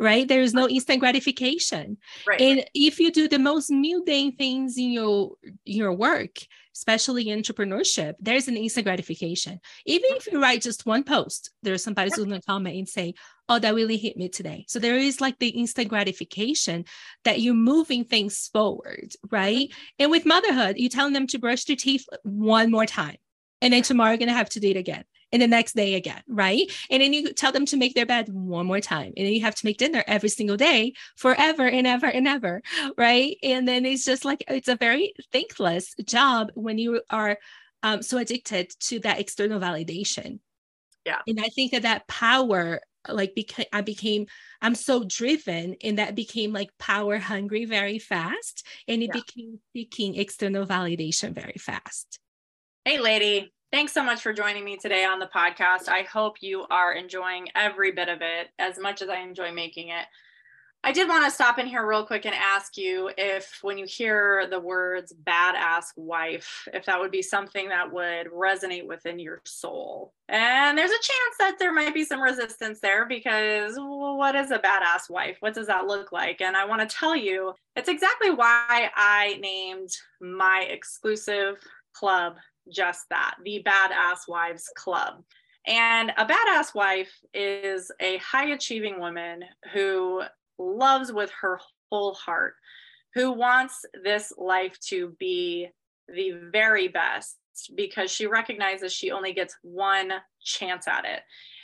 [0.00, 0.26] right?
[0.26, 1.98] There is no instant gratification.
[2.26, 2.40] Right.
[2.40, 5.32] And if you do the most mundane things in your
[5.64, 6.36] your work,
[6.74, 9.60] especially entrepreneurship, there's an instant gratification.
[9.86, 13.14] Even if you write just one post, there's somebody who's going to comment and say,
[13.48, 16.84] "Oh, that really hit me today." So there is like the instant gratification
[17.24, 19.68] that you're moving things forward, right?
[19.68, 20.00] Mm-hmm.
[20.00, 23.16] And with motherhood, you're telling them to brush their teeth one more time,
[23.60, 25.94] and then tomorrow you're going to have to do it again and the next day
[25.94, 26.70] again, right?
[26.90, 29.12] And then you tell them to make their bed one more time.
[29.16, 32.62] And then you have to make dinner every single day forever and ever and ever,
[32.96, 33.36] right?
[33.42, 37.38] And then it's just like, it's a very thankless job when you are
[37.82, 40.38] um, so addicted to that external validation.
[41.04, 41.20] Yeah.
[41.26, 44.26] And I think that that power, like, beca- I became,
[44.60, 48.66] I'm so driven, and that became like power hungry very fast.
[48.88, 49.20] And it yeah.
[49.20, 52.18] became seeking external validation very fast.
[52.84, 55.88] Hey, lady, Thanks so much for joining me today on the podcast.
[55.88, 59.88] I hope you are enjoying every bit of it as much as I enjoy making
[59.88, 60.06] it.
[60.84, 63.84] I did want to stop in here real quick and ask you if, when you
[63.86, 69.42] hear the words badass wife, if that would be something that would resonate within your
[69.44, 70.12] soul.
[70.28, 74.60] And there's a chance that there might be some resistance there because what is a
[74.60, 75.38] badass wife?
[75.40, 76.40] What does that look like?
[76.40, 81.56] And I want to tell you, it's exactly why I named my exclusive
[81.94, 82.36] club
[82.72, 85.22] just that the Badass Wives Club.
[85.66, 90.22] And a badass wife is a high achieving woman who
[90.58, 91.58] loves with her
[91.90, 92.54] whole heart,
[93.14, 95.68] who wants this life to be
[96.08, 97.36] the very best
[97.74, 101.22] because she recognizes she only gets one chance at it.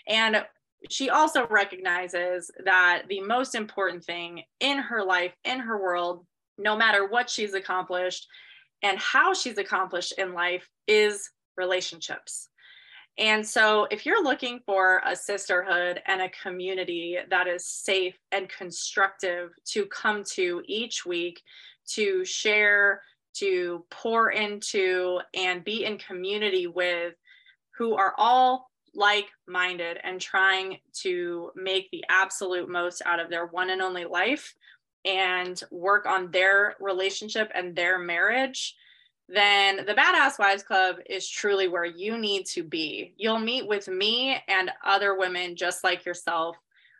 [0.09, 0.45] And
[0.91, 6.27] she also recognizes that the most important thing in her life, in her world,
[6.59, 8.27] no matter what she's accomplished,
[8.83, 12.49] and how she's accomplished in life is relationships.
[13.18, 18.49] And so, if you're looking for a sisterhood and a community that is safe and
[18.49, 21.42] constructive to come to each week
[21.88, 23.03] to share,
[23.35, 27.14] to pour into, and be in community with
[27.77, 33.47] who are all like minded and trying to make the absolute most out of their
[33.47, 34.55] one and only life,
[35.05, 38.77] and work on their relationship and their marriage,
[39.29, 43.15] then the Badass Wives Club is truly where you need to be.
[43.17, 46.57] You'll meet with me and other women just like yourself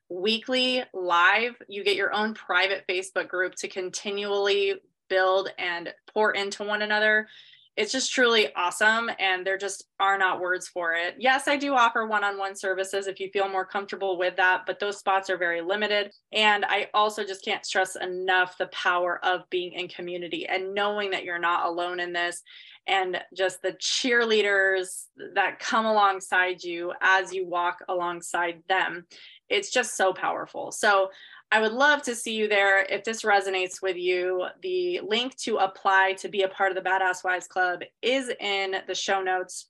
[0.09, 1.55] weekly live.
[1.69, 4.75] You get your own private Facebook group to continually
[5.09, 7.29] build and pour into one another
[7.77, 11.15] it's just truly awesome and there just are not words for it.
[11.19, 14.99] Yes, I do offer one-on-one services if you feel more comfortable with that, but those
[14.99, 19.73] spots are very limited and I also just can't stress enough the power of being
[19.73, 22.43] in community and knowing that you're not alone in this
[22.87, 25.05] and just the cheerleaders
[25.35, 29.07] that come alongside you as you walk alongside them.
[29.49, 30.73] It's just so powerful.
[30.73, 31.11] So
[31.53, 32.83] I would love to see you there.
[32.85, 36.88] If this resonates with you, the link to apply to be a part of the
[36.88, 39.69] Badass Wives Club is in the show notes.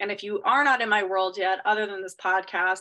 [0.00, 2.80] And if you are not in my world yet, other than this podcast,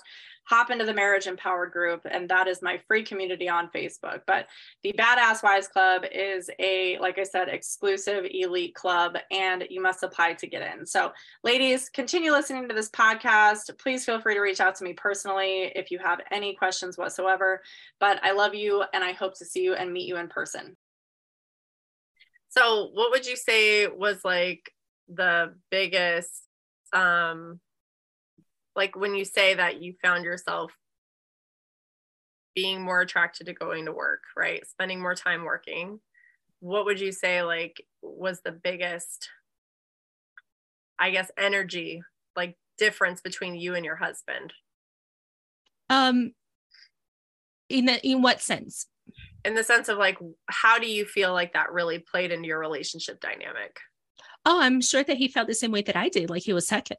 [0.49, 4.21] hop into the Marriage Empowered group, and that is my free community on Facebook.
[4.25, 4.47] But
[4.81, 10.01] the Badass Wives Club is a, like I said, exclusive elite club, and you must
[10.01, 10.87] apply to get in.
[10.87, 11.11] So,
[11.43, 13.77] ladies, continue listening to this podcast.
[13.77, 17.61] Please feel free to reach out to me personally if you have any questions whatsoever.
[17.99, 20.75] But I love you, and I hope to see you and meet you in person.
[22.49, 24.73] So, what would you say was like
[25.07, 26.43] the biggest
[26.93, 27.59] um
[28.75, 30.71] like when you say that you found yourself
[32.55, 34.65] being more attracted to going to work, right?
[34.67, 35.99] Spending more time working.
[36.59, 39.29] what would you say like was the biggest
[40.97, 42.01] i guess energy
[42.35, 44.53] like difference between you and your husband
[45.89, 46.33] um
[47.69, 48.87] in the, in what sense
[49.45, 50.17] in the sense of like
[50.49, 53.77] how do you feel like that really played into your relationship dynamic
[54.45, 56.67] oh i'm sure that he felt the same way that i did like he was
[56.67, 56.95] 2nd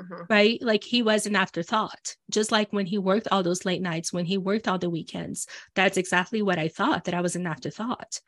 [0.00, 0.22] mm-hmm.
[0.28, 0.62] right?
[0.62, 4.24] Like he was an afterthought just like when he worked all those late nights when
[4.24, 8.20] he worked all the weekends that's exactly what i thought that i was an afterthought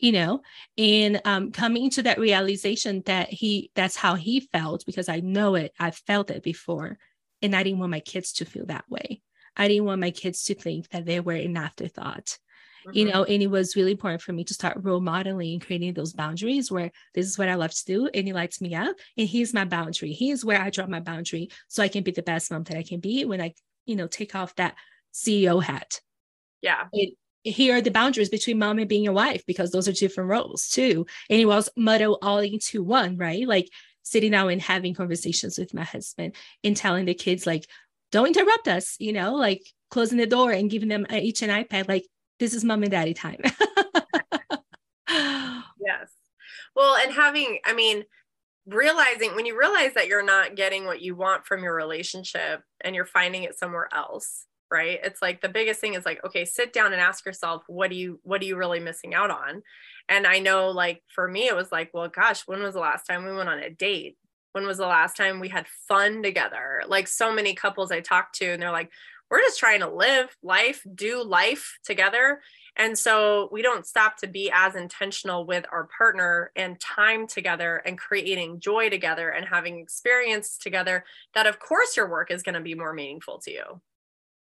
[0.00, 0.42] you know?
[0.76, 5.56] And um, coming to that realization that he that's how he felt because i know
[5.56, 6.98] it i felt it before
[7.42, 9.22] and i didn't want my kids to feel that way.
[9.58, 12.38] I didn't want my kids to think that they were an afterthought
[12.92, 13.14] you mm-hmm.
[13.14, 16.12] know and it was really important for me to start role modeling and creating those
[16.12, 19.28] boundaries where this is what i love to do and he lights me up and
[19.28, 20.12] he's my boundary.
[20.12, 22.82] He's where i draw my boundary so i can be the best mom that i
[22.82, 23.54] can be when i
[23.86, 24.74] you know take off that
[25.12, 26.00] ceo hat.
[26.60, 26.86] Yeah.
[26.92, 27.14] It,
[27.44, 30.68] here are the boundaries between mom and being a wife because those are different roles
[30.68, 31.06] too.
[31.30, 33.46] And it was muddle all into one right?
[33.46, 33.68] Like
[34.08, 37.66] sitting down and having conversations with my husband and telling the kids like
[38.10, 41.88] don't interrupt us you know like closing the door and giving them each an ipad
[41.88, 42.06] like
[42.38, 43.40] this is mom and daddy time.
[45.08, 46.10] yes.
[46.74, 48.04] Well, and having, I mean,
[48.66, 52.94] realizing when you realize that you're not getting what you want from your relationship and
[52.94, 55.00] you're finding it somewhere else, right?
[55.02, 57.96] It's like the biggest thing is like, okay, sit down and ask yourself, what do
[57.96, 59.62] you, what are you really missing out on?
[60.08, 63.06] And I know like for me, it was like, well, gosh, when was the last
[63.06, 64.16] time we went on a date?
[64.52, 66.82] When was the last time we had fun together?
[66.86, 68.90] Like so many couples I talked to, and they're like,
[69.30, 72.40] we're just trying to live life, do life together.
[72.76, 77.76] And so we don't stop to be as intentional with our partner and time together
[77.84, 81.04] and creating joy together and having experience together
[81.34, 83.80] that, of course, your work is going to be more meaningful to you.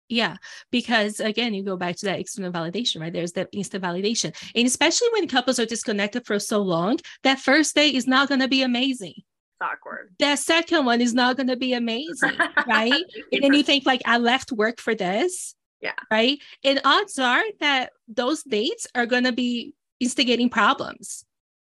[0.07, 0.37] Yeah,
[0.71, 3.11] because again, you go back to that external validation, right?
[3.11, 4.35] There's that instant validation.
[4.53, 8.41] And especially when couples are disconnected for so long, that first day is not going
[8.41, 9.23] to be amazing
[9.61, 10.13] awkward.
[10.19, 12.37] That second one is not going to be amazing,
[12.67, 13.03] right?
[13.31, 15.55] and then you think like I left work for this.
[15.81, 15.93] Yeah.
[16.09, 16.39] Right.
[16.63, 21.25] And odds are that those dates are going to be instigating problems.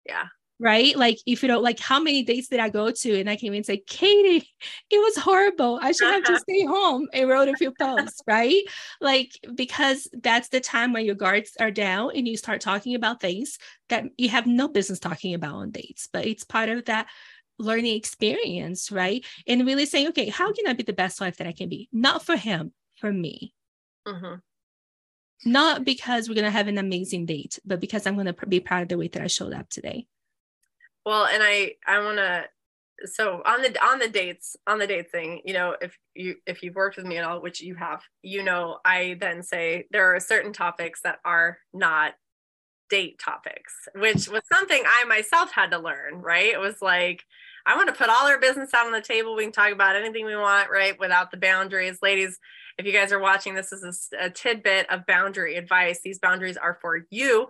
[0.05, 0.25] Yeah.
[0.59, 0.95] Right.
[0.95, 3.19] Like if you don't like how many dates did I go to?
[3.19, 4.47] And I came in and say, Katie,
[4.91, 5.79] it was horrible.
[5.81, 8.21] I should have just stayed home and wrote a few posts.
[8.27, 8.61] Right.
[8.99, 13.21] Like because that's the time when your guards are down and you start talking about
[13.21, 13.57] things
[13.89, 16.09] that you have no business talking about on dates.
[16.13, 17.07] But it's part of that
[17.61, 19.25] learning experience, right?
[19.47, 21.87] And really saying, okay, how can I be the best wife that I can be?
[21.93, 23.53] Not for him, for me.
[24.07, 24.35] Mm-hmm.
[25.45, 28.59] Not because we're going to have an amazing date, but because I'm going to be
[28.59, 30.07] proud of the way that I showed up today.
[31.05, 32.45] Well, and I, I want to,
[33.05, 36.61] so on the, on the dates, on the date thing, you know, if you, if
[36.61, 40.13] you've worked with me at all, which you have, you know, I then say there
[40.15, 42.13] are certain topics that are not
[42.91, 46.53] date topics, which was something I myself had to learn, right?
[46.53, 47.23] It was like,
[47.65, 49.35] I want to put all our business out on the table.
[49.35, 50.99] We can talk about anything we want, right?
[50.99, 51.99] Without the boundaries.
[52.01, 52.39] Ladies,
[52.77, 55.99] if you guys are watching, this is a, a tidbit of boundary advice.
[56.03, 57.49] These boundaries are for you.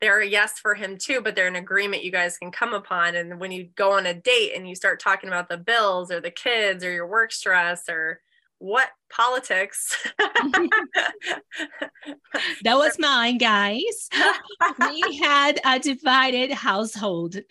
[0.00, 3.14] They're a yes for him too, but they're an agreement you guys can come upon.
[3.14, 6.20] And when you go on a date and you start talking about the bills or
[6.20, 8.20] the kids or your work stress or
[8.62, 9.96] what politics
[12.62, 14.08] that was mine guys
[14.88, 17.34] we had a divided household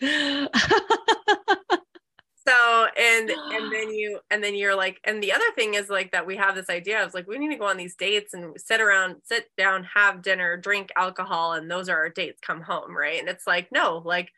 [2.46, 6.10] so and and then you and then you're like and the other thing is like
[6.12, 8.54] that we have this idea of like we need to go on these dates and
[8.60, 12.96] sit around sit down have dinner drink alcohol and those are our dates come home
[12.96, 13.20] right?
[13.20, 14.30] And it's like no like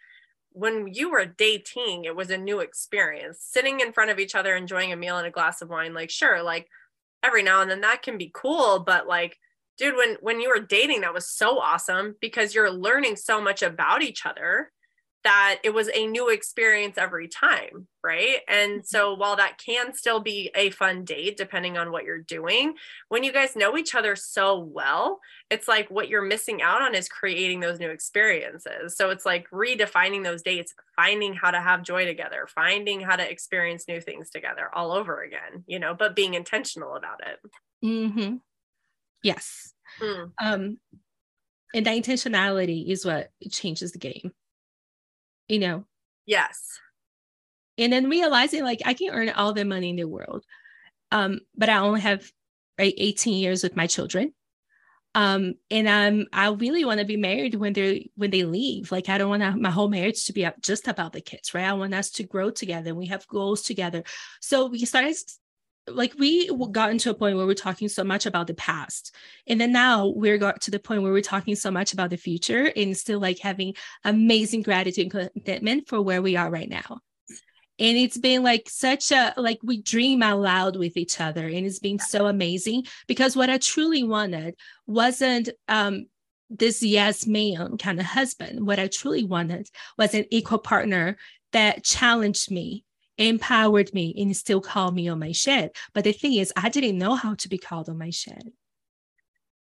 [0.50, 3.38] when you were dating it was a new experience.
[3.40, 6.10] Sitting in front of each other enjoying a meal and a glass of wine like
[6.10, 6.68] sure like
[7.22, 9.38] every now and then that can be cool but like
[9.78, 13.62] dude when when you were dating that was so awesome because you're learning so much
[13.62, 14.70] about each other
[15.24, 18.38] that it was a new experience every time, right?
[18.46, 18.84] And mm-hmm.
[18.84, 22.74] so while that can still be a fun date, depending on what you're doing,
[23.08, 25.20] when you guys know each other so well,
[25.50, 28.96] it's like what you're missing out on is creating those new experiences.
[28.96, 33.28] So it's like redefining those dates, finding how to have joy together, finding how to
[33.28, 37.40] experience new things together all over again, you know, but being intentional about it.
[37.84, 38.36] Mm-hmm.
[39.22, 39.72] Yes.
[40.00, 40.32] Mm.
[40.40, 40.78] Um,
[41.74, 44.32] and that intentionality is what changes the game
[45.48, 45.84] you know?
[46.26, 46.80] Yes.
[47.76, 50.44] And then realizing like i can earn all the money in the world
[51.10, 52.30] um but i only have
[52.78, 54.32] right 18 years with my children.
[55.14, 58.90] Um and um i really want to be married when they when they leave.
[58.90, 61.64] Like i don't want my whole marriage to be just about the kids right?
[61.64, 64.02] I want us to grow together we have goals together.
[64.40, 65.16] So we started
[65.88, 69.14] like we got into a point where we're talking so much about the past
[69.46, 72.16] and then now we're got to the point where we're talking so much about the
[72.16, 73.74] future and still like having
[74.04, 77.00] amazing gratitude and commitment for where we are right now.
[77.78, 81.66] And it's been like such a like we dream out loud with each other and
[81.66, 84.54] it's been so amazing because what i truly wanted
[84.86, 86.06] wasn't um
[86.50, 88.64] this yes man kind of husband.
[88.66, 89.68] What i truly wanted
[89.98, 91.16] was an equal partner
[91.52, 92.84] that challenged me
[93.18, 96.98] empowered me and still called me on my shit but the thing is i didn't
[96.98, 98.42] know how to be called on my shit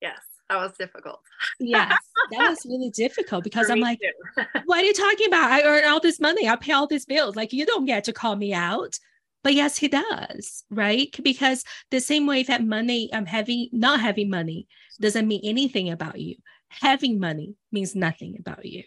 [0.01, 1.19] yes that was difficult.
[1.59, 1.97] yes,
[2.31, 3.99] that was really difficult because I'm like,
[4.65, 5.51] what are you talking about?
[5.51, 7.35] I earn all this money, I pay all these bills.
[7.35, 8.99] Like, you don't get to call me out.
[9.43, 11.13] But yes, he does, right?
[11.21, 14.67] Because the same way that money, I'm um, having not having money
[15.01, 16.35] doesn't mean anything about you.
[16.69, 18.83] Having money means nothing about you.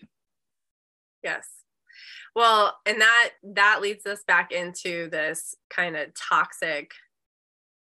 [1.23, 1.47] Yes.
[2.37, 6.93] Well, and that that leads us back into this kind of toxic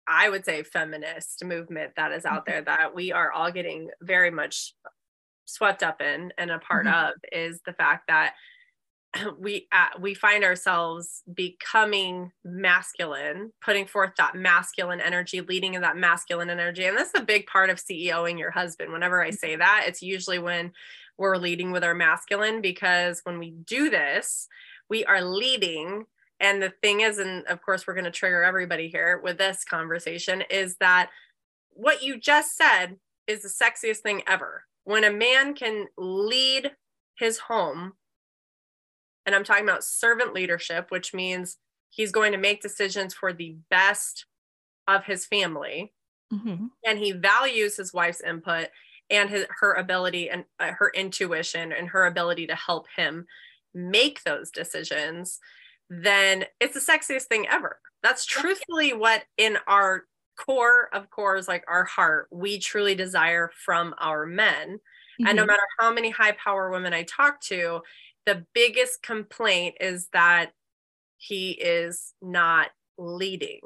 [0.06, 2.52] I would say feminist movement that is out mm-hmm.
[2.52, 4.74] there that we are all getting very much
[5.46, 7.06] swept up in and a part mm-hmm.
[7.08, 8.34] of is the fact that
[9.38, 15.96] we uh, we find ourselves becoming masculine putting forth that masculine energy leading in that
[15.96, 19.84] masculine energy and that's a big part of ceoing your husband whenever i say that
[19.86, 20.72] it's usually when
[21.18, 24.48] we're leading with our masculine because when we do this
[24.88, 26.04] we are leading
[26.40, 29.64] and the thing is, and of course, we're going to trigger everybody here with this
[29.64, 31.10] conversation, is that
[31.70, 32.96] what you just said
[33.26, 34.64] is the sexiest thing ever.
[34.84, 36.72] When a man can lead
[37.18, 37.92] his home,
[39.24, 41.56] and I'm talking about servant leadership, which means
[41.90, 44.26] he's going to make decisions for the best
[44.86, 45.94] of his family,
[46.32, 46.66] mm-hmm.
[46.84, 48.68] and he values his wife's input
[49.10, 53.26] and his, her ability and uh, her intuition and her ability to help him
[53.74, 55.40] make those decisions
[55.90, 57.78] then it's the sexiest thing ever.
[58.02, 60.04] That's truthfully what in our
[60.38, 64.76] core of cores, like our heart, we truly desire from our men.
[64.76, 65.26] Mm-hmm.
[65.26, 65.48] And no mm-hmm.
[65.48, 67.80] matter how many high power women I talk to,
[68.26, 70.52] the biggest complaint is that
[71.18, 73.60] he is not leading.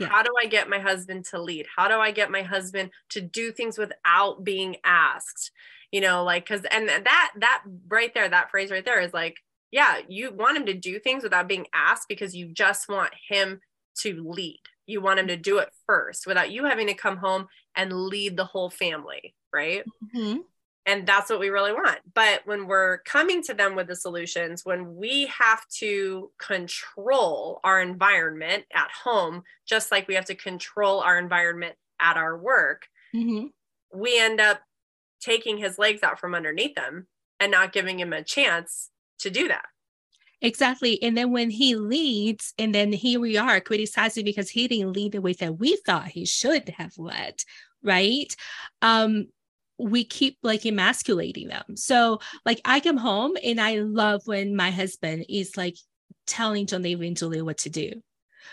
[0.00, 0.08] Yeah.
[0.08, 1.66] How do I get my husband to lead?
[1.76, 5.52] How do I get my husband to do things without being asked?
[5.92, 9.36] You know, like, cause, and that, that right there, that phrase right there is like,
[9.70, 13.60] yeah, you want him to do things without being asked because you just want him
[13.98, 14.60] to lead.
[14.86, 17.46] You want him to do it first without you having to come home
[17.76, 19.84] and lead the whole family, right?
[20.16, 20.38] Mm-hmm.
[20.90, 22.00] And that's what we really want.
[22.14, 27.80] But when we're coming to them with the solutions, when we have to control our
[27.80, 33.46] environment at home, just like we have to control our environment at our work, mm-hmm.
[33.96, 34.60] we end up
[35.20, 37.06] taking his legs out from underneath him
[37.38, 39.66] and not giving him a chance to do that.
[40.42, 41.00] Exactly.
[41.02, 45.12] And then when he leads, and then here we are criticizing because he didn't lead
[45.12, 47.44] the way that we thought he should have led,
[47.84, 48.34] right?
[48.82, 49.28] Um,
[49.80, 51.76] we keep like emasculating them.
[51.76, 55.76] So, like, I come home and I love when my husband is like
[56.26, 57.92] telling John David and Julie what to do.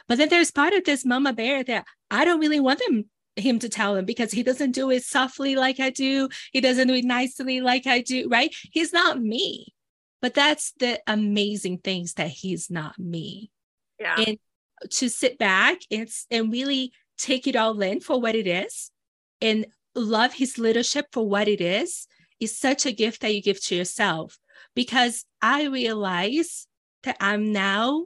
[0.08, 3.06] But then there's part of this mama bear that I don't really want them
[3.36, 6.30] him to tell him because he doesn't do it softly like I do.
[6.52, 8.54] He doesn't do it nicely like I do, right?
[8.72, 9.74] He's not me.
[10.22, 13.52] But that's the amazing things that he's not me.
[14.00, 14.16] Yeah.
[14.26, 14.38] And
[14.90, 18.92] to sit back and, and really take it all in for what it is
[19.42, 19.68] and
[19.98, 22.08] love his leadership for what it is
[22.40, 24.38] is such a gift that you give to yourself
[24.76, 26.68] because I realize
[27.04, 28.06] that I'm now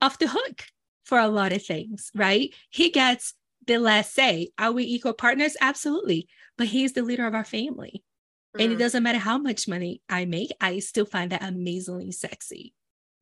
[0.00, 0.64] off the hook
[1.04, 2.52] for a lot of things, right?
[2.70, 3.34] He gets
[3.66, 4.50] the last say.
[4.58, 5.56] Are we equal partners?
[5.60, 6.28] Absolutely.
[6.58, 8.02] But he's the leader of our family.
[8.56, 8.64] Mm.
[8.64, 8.80] And it mm.
[8.80, 12.74] doesn't matter how much money I make, I still find that amazingly sexy.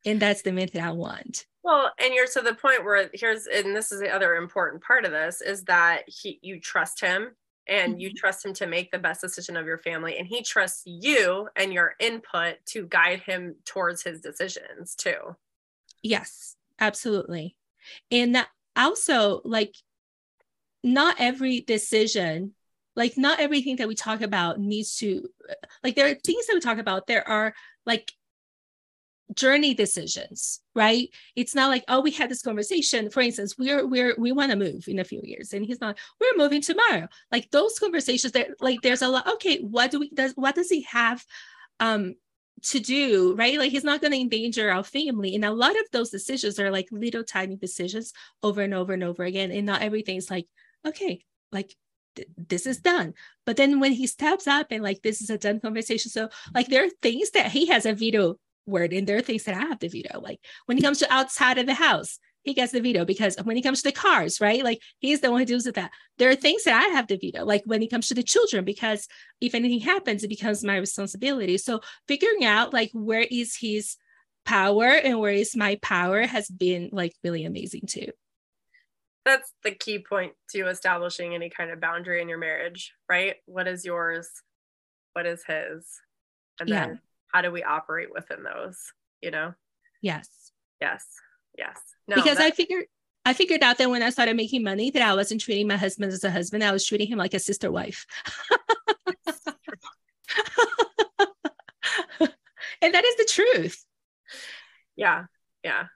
[0.05, 1.47] And that's the man that I want.
[1.62, 5.07] Well, and you're to the point where here's, and this is the other important part
[5.07, 7.30] of this is that he, you trust him
[7.68, 8.00] and mm-hmm.
[8.00, 11.48] you trust him to make the best decision of your family and he trusts you
[11.56, 15.36] and your input to guide him towards his decisions too
[16.02, 17.56] yes absolutely
[18.10, 19.74] and that also like
[20.82, 22.54] not every decision
[22.96, 25.26] like not everything that we talk about needs to
[25.82, 27.54] like there are things that we talk about there are
[27.86, 28.12] like
[29.32, 31.08] journey decisions right?
[31.36, 33.10] It's not like oh we had this conversation.
[33.10, 35.52] For instance we're we're we want to move in a few years.
[35.52, 37.08] And he's not we're moving tomorrow.
[37.30, 40.68] Like those conversations that like there's a lot okay what do we does what does
[40.68, 41.24] he have
[41.80, 42.14] um
[42.62, 43.34] to do?
[43.36, 43.58] Right?
[43.58, 45.34] Like he's not going to endanger our family.
[45.34, 48.12] And a lot of those decisions are like little tiny decisions
[48.42, 49.50] over and over and over again.
[49.50, 50.46] And not everything's like
[50.86, 51.74] okay like
[52.36, 53.14] this is done.
[53.44, 56.68] But then when he steps up and like this is a done conversation, so like
[56.68, 59.60] there are things that he has a veto word, and there are things that I
[59.60, 60.20] have to veto.
[60.20, 63.56] Like when it comes to outside of the house, he gets the veto because when
[63.56, 64.62] it comes to the cars, right?
[64.62, 65.90] Like he's the one who deals with that.
[66.18, 68.64] There are things that I have the veto, like when it comes to the children,
[68.64, 69.08] because
[69.40, 71.56] if anything happens, it becomes my responsibility.
[71.58, 73.96] So figuring out like where is his
[74.44, 78.08] power and where is my power has been like really amazing too.
[79.24, 83.36] That's the key point to establishing any kind of boundary in your marriage, right?
[83.46, 84.28] What is yours?
[85.14, 85.86] What is his?
[86.60, 86.96] And then yeah.
[87.35, 88.78] How do we operate within those,
[89.20, 89.53] you know?
[90.01, 90.28] Yes.
[90.80, 91.05] Yes.
[91.59, 91.76] Yes.
[92.07, 92.85] No, because I figured
[93.24, 96.12] I figured out that when I started making money that I wasn't treating my husband
[96.12, 98.07] as a husband, I was treating him like a sister wife.
[102.80, 103.85] and that is the truth.
[104.95, 105.24] Yeah.
[105.64, 105.87] Yeah.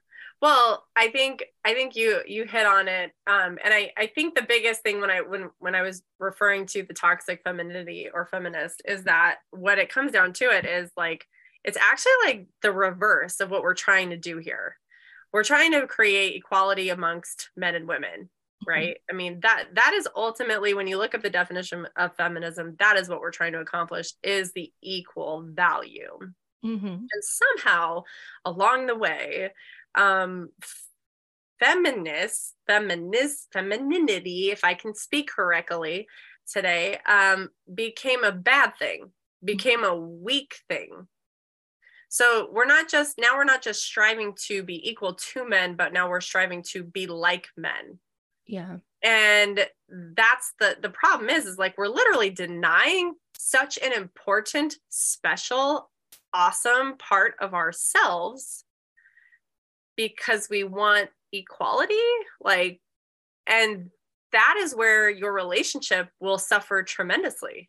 [0.41, 4.34] Well, I think I think you you hit on it, um, and I I think
[4.34, 8.26] the biggest thing when I when when I was referring to the toxic femininity or
[8.26, 11.26] feminist is that what it comes down to it is like
[11.64, 14.76] it's actually like the reverse of what we're trying to do here.
[15.32, 18.70] We're trying to create equality amongst men and women, mm-hmm.
[18.70, 18.91] right?
[18.91, 19.14] Mm-hmm.
[19.14, 22.97] I mean that that is ultimately when you look at the definition of feminism, that
[22.97, 26.16] is what we're trying to accomplish is the equal value.
[26.64, 26.86] Mm-hmm.
[26.86, 28.03] And somehow
[28.45, 29.51] along the way,
[29.95, 30.51] um,
[31.59, 36.07] feminist, feminist, femininity, if I can speak correctly
[36.51, 39.11] today, um, became a bad thing,
[39.45, 41.09] became a weak thing.
[42.09, 45.93] So we're not just now we're not just striving to be equal to men, but
[45.93, 47.99] now we're striving to be like men.
[48.47, 48.78] Yeah.
[49.03, 55.91] And that's the the problem is is like we're literally denying such an important, special,
[56.32, 58.64] awesome part of ourselves
[59.99, 61.94] because we want equality
[62.40, 62.80] like
[63.46, 63.90] and
[64.32, 67.68] that is where your relationship will suffer tremendously.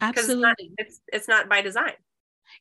[0.00, 1.92] Absolutely it's not, it's, it's not by design.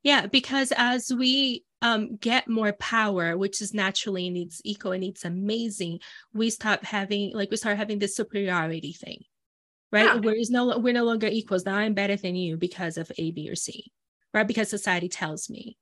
[0.03, 5.25] Yeah because as we um, get more power which is naturally needs equal and it's
[5.25, 5.99] amazing
[6.33, 9.23] we stop having like we start having this superiority thing
[9.91, 10.05] right?
[10.05, 10.15] Yeah.
[10.17, 11.65] where is no we're no longer equals.
[11.65, 13.91] Now i'm better than you because of a b or c
[14.33, 15.77] right because society tells me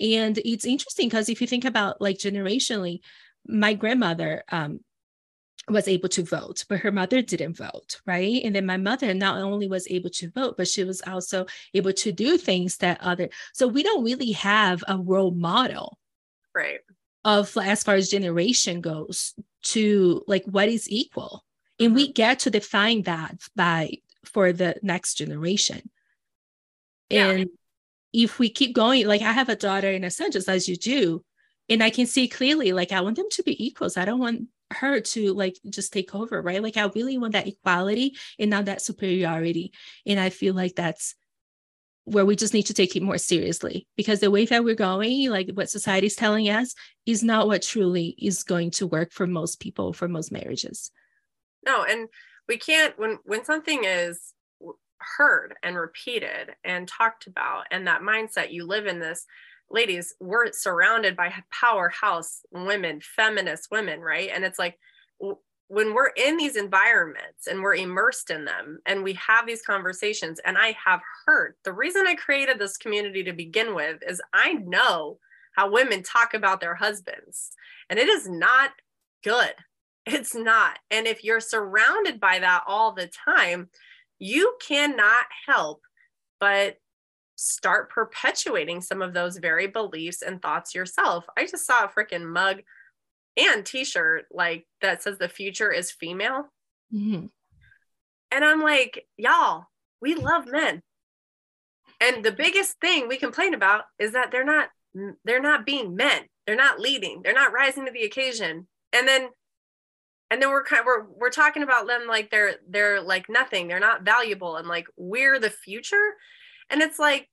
[0.00, 3.00] and it's interesting because if you think about like generationally,
[3.46, 4.80] my grandmother um,
[5.68, 8.42] was able to vote, but her mother didn't vote, right?
[8.44, 11.92] And then my mother not only was able to vote, but she was also able
[11.92, 13.28] to do things that other.
[13.52, 15.98] So we don't really have a role model,
[16.54, 16.80] right?
[17.24, 21.44] Of as far as generation goes to like what is equal,
[21.80, 22.12] and we mm-hmm.
[22.12, 23.92] get to define that by
[24.24, 25.90] for the next generation.
[27.10, 27.30] Yeah.
[27.30, 27.48] And
[28.14, 30.76] if we keep going, like I have a daughter and a son, just as you
[30.76, 31.24] do,
[31.68, 33.96] and I can see clearly, like I want them to be equals.
[33.96, 36.62] I don't want her to like just take over, right?
[36.62, 39.72] Like I really want that equality and not that superiority.
[40.06, 41.16] And I feel like that's
[42.04, 45.28] where we just need to take it more seriously because the way that we're going,
[45.30, 46.74] like what society's telling us,
[47.06, 50.92] is not what truly is going to work for most people, for most marriages.
[51.66, 52.08] No, and
[52.46, 54.33] we can't when when something is
[55.16, 59.26] heard and repeated and talked about and that mindset you live in this
[59.70, 64.30] ladies we're surrounded by powerhouse women feminist women right?
[64.32, 64.78] And it's like
[65.68, 70.38] when we're in these environments and we're immersed in them and we have these conversations
[70.44, 74.52] and i have heard the reason i created this community to begin with is i
[74.52, 75.18] know
[75.56, 77.52] how women talk about their husbands
[77.88, 78.70] and it is not
[79.24, 79.54] good.
[80.06, 80.78] It's not.
[80.90, 83.70] And if you're surrounded by that all the time
[84.18, 85.80] you cannot help
[86.40, 86.76] but
[87.36, 91.24] start perpetuating some of those very beliefs and thoughts yourself.
[91.36, 92.62] I just saw a freaking mug
[93.36, 96.44] and t-shirt like that says the future is female.
[96.94, 97.26] Mm-hmm.
[98.30, 99.64] And I'm like, y'all,
[100.00, 100.82] we love men.
[102.00, 104.68] And the biggest thing we complain about is that they're not
[105.24, 106.22] they're not being men.
[106.46, 107.22] They're not leading.
[107.22, 108.68] They're not rising to the occasion.
[108.92, 109.28] And then
[110.34, 113.68] and then we're kind of, we're we're talking about them like they're they're like nothing.
[113.68, 114.56] They're not valuable.
[114.56, 116.14] And like we're the future.
[116.68, 117.28] And it's like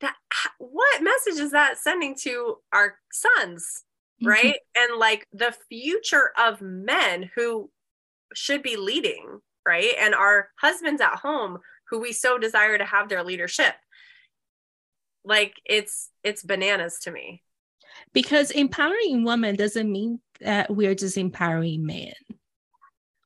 [0.00, 0.16] that
[0.58, 3.84] what message is that sending to our sons
[4.20, 4.28] mm-hmm.
[4.28, 4.56] right?
[4.76, 7.70] And like the future of men who
[8.34, 9.94] should be leading right?
[10.00, 11.58] And our husbands at home
[11.90, 13.74] who we so desire to have their leadership.
[15.24, 17.44] Like it's it's bananas to me.
[18.12, 22.14] Because empowering women doesn't mean that we're just empowering men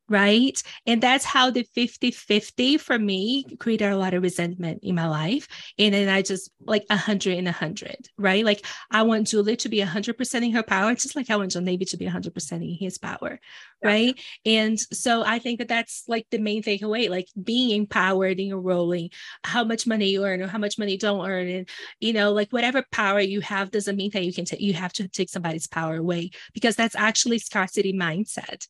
[0.09, 0.62] right?
[0.86, 5.09] And that's how the 50 50 for me created a lot of resentment in my
[5.09, 5.48] life.
[5.78, 8.44] And then I just like 100 and 100, right?
[8.44, 11.64] Like I want Julie to be 100% in her power, just like I want John
[11.64, 13.40] David to be 100% in his power,
[13.82, 13.88] yeah.
[13.88, 14.20] right?
[14.44, 18.61] And so I think that that's like the main takeaway, like being empowered in your
[18.61, 19.11] rolling,
[19.44, 21.48] how much money you earn or how much money you don't earn.
[21.48, 21.68] And,
[22.00, 24.92] you know, like whatever power you have doesn't mean that you can take, you have
[24.94, 28.66] to take somebody's power away because that's actually scarcity mindset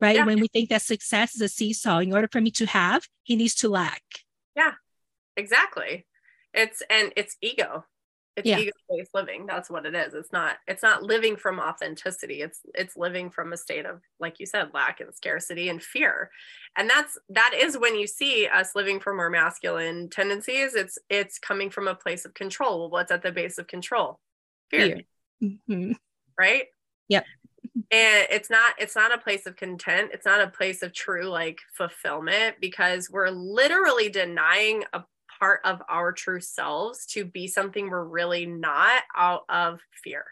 [0.00, 0.16] right?
[0.16, 0.26] Yeah.
[0.26, 3.36] When we think that success is a seesaw, in order for me to have, he
[3.36, 4.02] needs to lack.
[4.54, 4.72] Yeah,
[5.36, 6.06] exactly.
[6.54, 7.84] It's and it's ego.
[8.36, 8.58] It's yeah.
[8.58, 9.46] ego-based living.
[9.46, 10.12] That's what it is.
[10.12, 10.56] It's not.
[10.68, 12.42] It's not living from authenticity.
[12.42, 16.30] It's it's living from a state of, like you said, lack and scarcity and fear.
[16.76, 20.74] And that's that is when you see us living from our masculine tendencies.
[20.74, 22.80] It's it's coming from a place of control.
[22.80, 24.20] Well, what's at the base of control?
[24.70, 24.86] Fear.
[24.86, 25.02] fear.
[25.42, 25.92] Mm-hmm.
[26.38, 26.64] Right.
[27.08, 27.24] Yep
[27.90, 31.28] and it's not it's not a place of content it's not a place of true
[31.28, 35.02] like fulfillment because we're literally denying a
[35.38, 40.24] part of our true selves to be something we're really not out of fear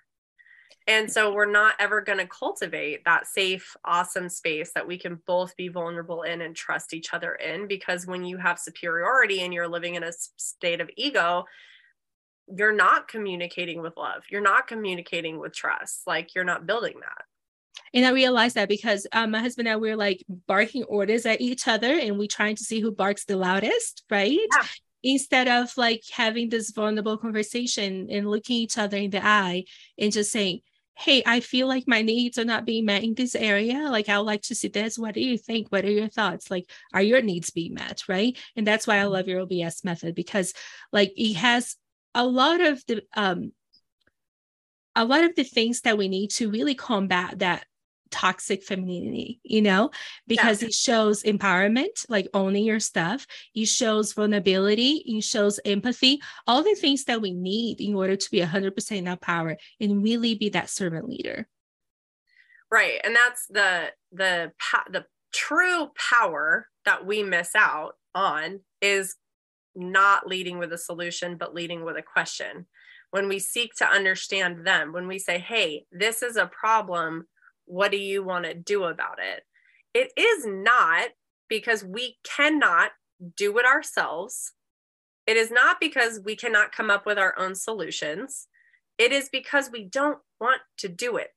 [0.86, 5.20] and so we're not ever going to cultivate that safe awesome space that we can
[5.26, 9.52] both be vulnerable in and trust each other in because when you have superiority and
[9.52, 11.44] you're living in a state of ego
[12.46, 14.24] you're not communicating with love.
[14.30, 16.02] You're not communicating with trust.
[16.06, 17.24] Like you're not building that.
[17.94, 21.40] And I realized that because um, my husband and I were like barking orders at
[21.40, 24.32] each other and we trying to see who barks the loudest, right?
[24.32, 24.66] Yeah.
[25.04, 29.64] Instead of like having this vulnerable conversation and looking each other in the eye
[29.96, 30.60] and just saying,
[30.96, 33.88] Hey, I feel like my needs are not being met in this area.
[33.90, 34.96] Like, I would like to see this.
[34.96, 35.66] What do you think?
[35.68, 36.52] What are your thoughts?
[36.52, 38.02] Like, are your needs being met?
[38.08, 38.38] Right.
[38.54, 40.54] And that's why I love your OBS method because,
[40.92, 41.74] like, it has
[42.14, 43.50] a lot of the um,
[44.94, 47.64] a lot of the things that we need to really combat that
[48.14, 49.90] toxic femininity, you know,
[50.28, 50.68] because yeah.
[50.68, 53.26] it shows empowerment, like owning your stuff.
[53.56, 55.02] It shows vulnerability.
[55.04, 59.08] It shows empathy, all the things that we need in order to be 100% in
[59.08, 61.48] our power and really be that servant leader.
[62.70, 63.00] Right.
[63.02, 64.52] And that's the, the,
[64.90, 69.16] the true power that we miss out on is
[69.74, 72.66] not leading with a solution, but leading with a question.
[73.10, 77.26] When we seek to understand them, when we say, hey, this is a problem,
[77.66, 79.44] what do you want to do about it?
[79.92, 81.10] It is not
[81.48, 82.90] because we cannot
[83.36, 84.52] do it ourselves.
[85.26, 88.48] It is not because we cannot come up with our own solutions.
[88.98, 91.30] It is because we don't want to do it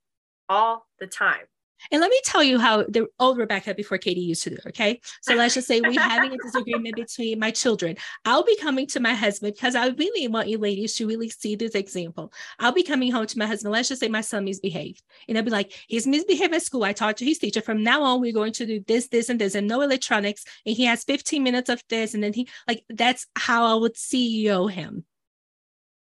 [0.49, 1.45] all the time.
[1.91, 4.57] And let me tell you how the old Rebeca before Katie used to do.
[4.67, 4.99] Okay.
[5.21, 7.95] So let's just say we're having a disagreement between my children.
[8.25, 11.55] I'll be coming to my husband because I really want you ladies to really see
[11.55, 12.31] this example.
[12.59, 13.71] I'll be coming home to my husband.
[13.71, 15.01] Let's just say my son misbehaved.
[15.27, 16.83] And I'll be like, he's misbehaved at school.
[16.83, 17.61] I talked to his teacher.
[17.61, 20.45] From now on, we're going to do this, this, and this, and no electronics.
[20.65, 22.13] And he has 15 minutes of this.
[22.13, 25.05] And then he like that's how I would CEO him.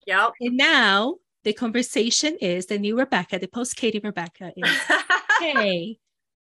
[0.07, 0.33] Yep.
[0.41, 4.71] And now the conversation is the new Rebeca, the post Katie Rebeca is
[5.41, 5.99] hey,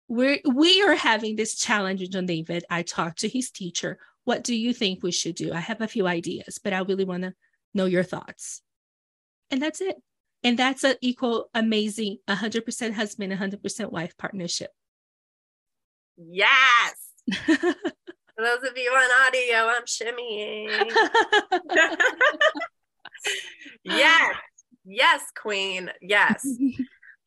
[0.09, 2.65] we're we are having this challenge with John David.
[2.71, 3.99] I talked to his teacher.
[4.25, 5.53] What do you think we should do?
[5.53, 7.35] I have a few ideas, but I really want to
[7.75, 8.63] know your thoughts.
[9.51, 9.97] And that's it.
[10.45, 14.71] And that's an equal, amazing 100% husband, 100% wife partnership.
[16.17, 16.95] Yes.
[17.33, 20.93] For those of you on audio, I'm shimmying.
[23.85, 24.37] yes.
[24.85, 25.91] Yes, queen.
[26.01, 26.47] Yes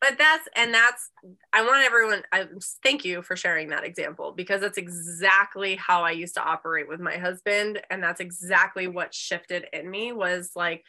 [0.02, 1.10] but that's and that's
[1.52, 2.46] i want everyone i
[2.82, 7.00] thank you for sharing that example because that's exactly how i used to operate with
[7.00, 10.84] my husband and that's exactly what shifted in me was like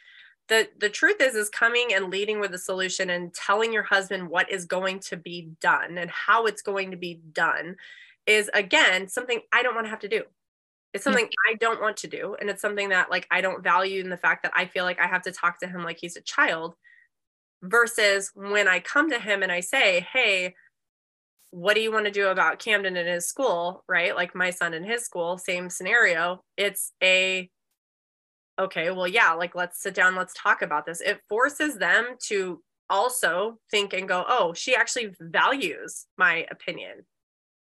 [0.48, 4.28] the the truth is is coming and leading with a solution and telling your husband
[4.28, 7.76] what is going to be done and how it's going to be done
[8.26, 10.24] is again something i don't want to have to do.
[10.92, 14.00] It's something i don't want to do and it's something that like i don't value
[14.00, 16.16] in the fact that i feel like i have to talk to him like he's
[16.16, 16.76] a child
[17.64, 20.54] versus when I come to him and I say, Hey,
[21.50, 23.84] what do you want to do about Camden and his school?
[23.88, 24.14] Right.
[24.14, 26.42] Like my son and his school, same scenario.
[26.56, 27.48] It's a,
[28.58, 31.00] okay, well, yeah, like let's sit down, let's talk about this.
[31.00, 32.60] It forces them to
[32.90, 37.06] also think and go, oh, she actually values my opinion.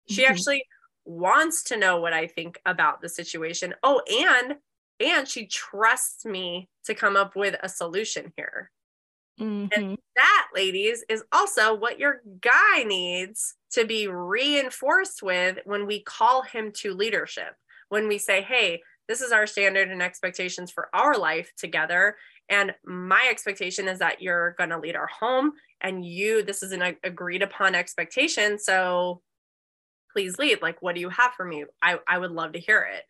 [0.10, 0.32] She mm-hmm.
[0.32, 0.64] actually
[1.06, 3.74] wants to know what I think about the situation.
[3.84, 4.56] Oh, and
[5.00, 8.72] and she trusts me to come up with a solution here.
[9.40, 9.68] Mm-hmm.
[9.74, 16.02] And that, ladies, is also what your guy needs to be reinforced with when we
[16.02, 17.56] call him to leadership.
[17.90, 22.16] When we say, hey, this is our standard and expectations for our life together.
[22.50, 26.72] And my expectation is that you're going to lead our home and you, this is
[26.72, 28.58] an agreed upon expectation.
[28.58, 29.22] So
[30.12, 30.62] please lead.
[30.62, 31.66] Like, what do you have for me?
[31.82, 33.04] I, I would love to hear it.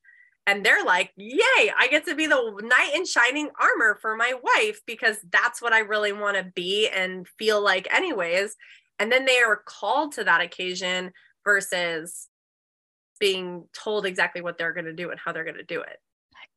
[0.46, 4.34] And they're like, yay, I get to be the knight in shining armor for my
[4.42, 8.56] wife because that's what I really want to be and feel like, anyways.
[9.00, 11.12] And then they are called to that occasion
[11.46, 12.28] versus
[13.20, 15.98] being told exactly what they're going to do and how they're going to do it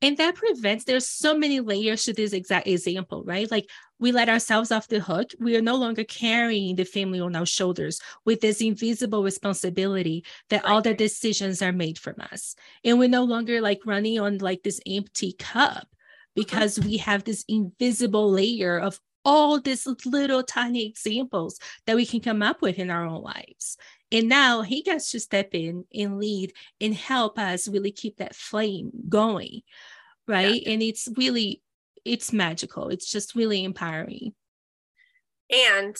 [0.01, 3.49] and that prevents there's so many layers to this exact example right?
[3.49, 3.69] Like
[3.99, 5.31] we let ourselves off the hook.
[5.39, 10.65] We are no longer carrying the family on our shoulders with this invisible responsibility that
[10.65, 12.55] all the decisions are made from us.
[12.83, 15.81] And we're no longer like running on like this empty cup uh-huh.
[16.35, 22.21] because we have this invisible layer of all these little tiny examples that we can
[22.21, 23.77] come up with in our own lives
[24.11, 28.35] and now he gets to step in and lead and help us really keep that
[28.35, 29.61] flame going.
[30.27, 30.61] Right.
[30.61, 30.73] Yeah.
[30.73, 31.61] And it's really,
[32.05, 32.89] it's magical.
[32.89, 34.33] It's just really empowering.
[35.49, 35.95] And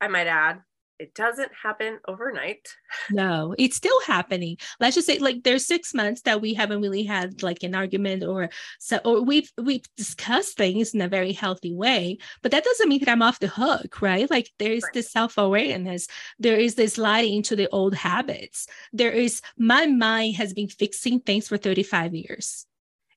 [0.00, 0.60] I might add,
[0.98, 2.68] it doesn't happen overnight.
[3.10, 4.56] No, it's still happening.
[4.78, 8.22] Let's just say like there's six months that we haven't really had like an argument
[8.22, 12.88] or so or we've we've discussed things in a very healthy way, but that doesn't
[12.88, 14.30] mean that I'm off the hook, right?
[14.30, 14.92] Like there is right.
[14.92, 16.06] this self-awareness,
[16.38, 18.66] there is this sliding into the old habits.
[18.92, 22.66] There is my mind has been fixing things for 35 years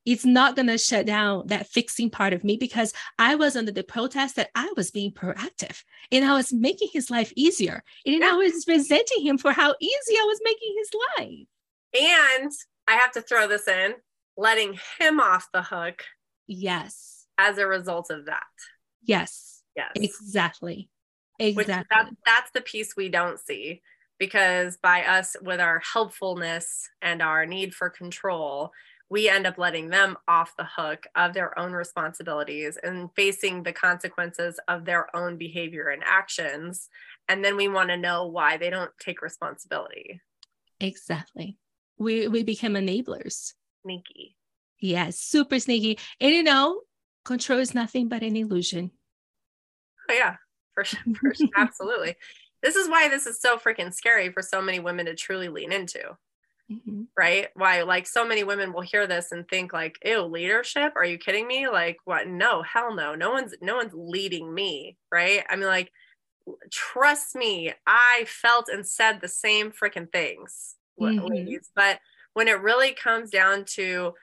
[0.05, 3.71] it's not going to shut down that fixing part of me because I was under
[3.71, 7.83] the protest that I was being proactive and I was making his life easier.
[8.05, 8.29] And yeah.
[8.29, 12.41] I was resenting him for how easy I was making his life.
[12.41, 12.51] And
[12.87, 13.95] I have to throw this in
[14.37, 16.03] letting him off the hook.
[16.47, 17.25] Yes.
[17.37, 18.43] As a result of that.
[19.03, 19.63] Yes.
[19.75, 19.91] Yes.
[19.95, 20.89] Exactly.
[21.39, 21.55] Exactly.
[21.55, 23.81] Which that, that's the piece we don't see
[24.19, 28.71] because by us with our helpfulness and our need for control,
[29.09, 33.73] we end up letting them off the hook of their own responsibilities and facing the
[33.73, 36.89] consequences of their own behavior and actions.
[37.27, 40.21] And then we want to know why they don't take responsibility.
[40.79, 41.57] Exactly.
[41.97, 43.53] We we become enablers.
[43.83, 44.35] Sneaky.
[44.79, 45.99] Yes, super sneaky.
[46.19, 46.81] And you know,
[47.23, 48.91] control is nothing but an illusion.
[50.09, 50.35] Oh yeah,
[50.73, 50.99] for sure.
[51.19, 51.47] For sure.
[51.55, 52.15] Absolutely.
[52.63, 55.71] This is why this is so freaking scary for so many women to truly lean
[55.71, 56.17] into
[56.71, 57.03] mm-hmm.
[57.17, 57.47] right?
[57.55, 60.93] Why like so many women will hear this and think like ew leadership?
[60.95, 61.67] Are you kidding me?
[61.67, 62.27] Like what?
[62.27, 63.15] No hell no.
[63.15, 65.43] No one's no one's leading me right?
[65.49, 65.91] I mean like
[66.71, 71.25] trust me i felt and said the same freaking things mm-hmm.
[71.25, 71.99] ladies but
[72.33, 74.13] when it really comes down to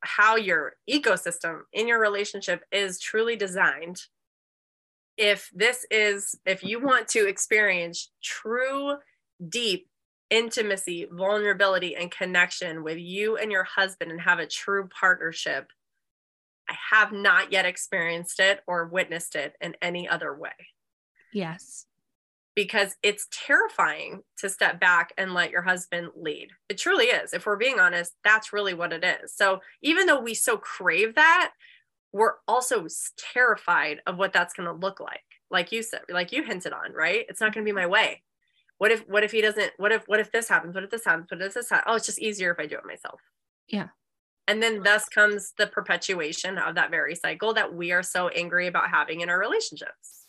[0.00, 4.02] how your ecosystem in your relationship is truly designed
[5.16, 8.96] if this is if you want to experience true
[9.48, 9.88] deep
[10.30, 15.70] intimacy, vulnerability, and connection with you and your husband and have a true partnership.
[16.68, 20.52] I have not yet experienced it or witnessed it in any other way.
[21.32, 21.86] Yes.
[22.54, 26.50] Because it's terrifying to step back and let your husband lead.
[26.68, 27.32] It truly is.
[27.32, 29.34] If we're being honest, that's really what it is.
[29.34, 31.52] So even though we so crave that,
[32.12, 32.86] we're also
[33.34, 35.20] terrified of what that's going to look like.
[35.50, 37.24] Like you said, like you hinted on, right?
[37.28, 38.22] It's not going to be my way
[38.80, 40.74] what if what if he doesn't what if what if this happens?
[40.74, 41.30] What if this happens?
[41.30, 41.84] What if this happens?
[41.86, 43.20] oh it's just easier if i do it myself.
[43.68, 43.88] Yeah.
[44.48, 48.68] And then thus comes the perpetuation of that very cycle that we are so angry
[48.68, 50.26] about having in our relationships.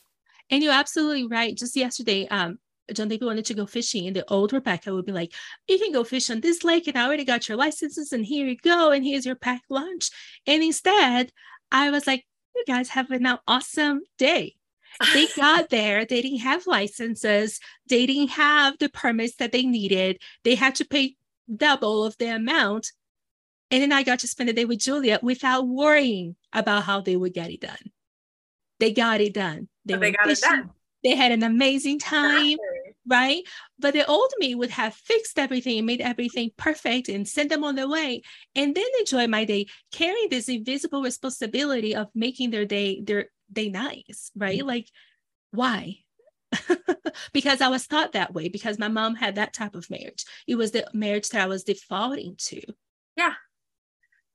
[0.49, 1.55] And you're absolutely right.
[1.55, 2.59] Just yesterday um
[2.93, 5.33] John David wanted to go fishing, and the old Rebeca would be like,
[5.69, 8.45] You can go fish on this lake, and I already got your licenses, and here
[8.45, 10.09] you go, and here's your packed lunch.
[10.45, 11.31] And instead,
[11.71, 14.55] I was like, You guys have an awesome day
[15.13, 20.21] they got there, they didn't have licenses, they didn't have the permits that they needed.
[20.43, 21.15] They had to pay
[21.53, 22.91] double of the amount.
[23.69, 27.15] And then I got to spend the day with Julia without worrying about how they
[27.15, 27.91] would get it done.
[28.79, 29.69] They got it done.
[29.85, 30.49] They, they got fishing.
[30.49, 30.69] it done.
[31.03, 32.57] They had an amazing time,
[33.07, 33.43] right?
[33.79, 37.63] But the old me would have fixed everything and made everything perfect and sent them
[37.63, 38.21] on their way,
[38.55, 43.69] and then enjoy my day, carrying this invisible responsibility of making their day their they
[43.69, 44.59] nice, right?
[44.59, 44.67] Mm-hmm.
[44.67, 44.87] Like,
[45.51, 45.97] why?
[47.33, 50.25] because I was taught that way because my mom had that type of marriage.
[50.47, 52.61] It was the marriage that I was defaulting to.
[53.15, 53.33] Yeah.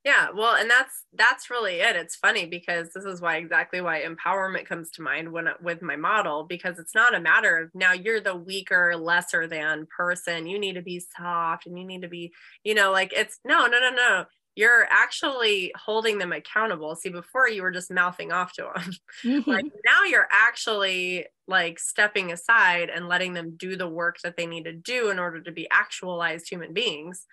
[0.04, 1.96] Yeah, well, and that's that's really it.
[1.96, 5.96] It's funny because this is why exactly why empowerment comes to mind when with my
[5.96, 10.46] model because it's not a matter of now you're the weaker, lesser than person.
[10.46, 13.66] You need to be soft and you need to be, you know, like it's no,
[13.66, 16.96] no, no, no you're actually holding them accountable.
[16.96, 18.90] See, before you were just mouthing off to them.
[19.24, 19.50] Mm-hmm.
[19.50, 24.46] like now you're actually like stepping aside and letting them do the work that they
[24.46, 27.24] need to do in order to be actualized human beings.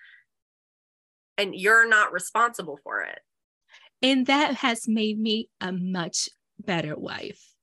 [1.37, 3.19] And you're not responsible for it.
[4.01, 7.53] And that has made me a much better wife.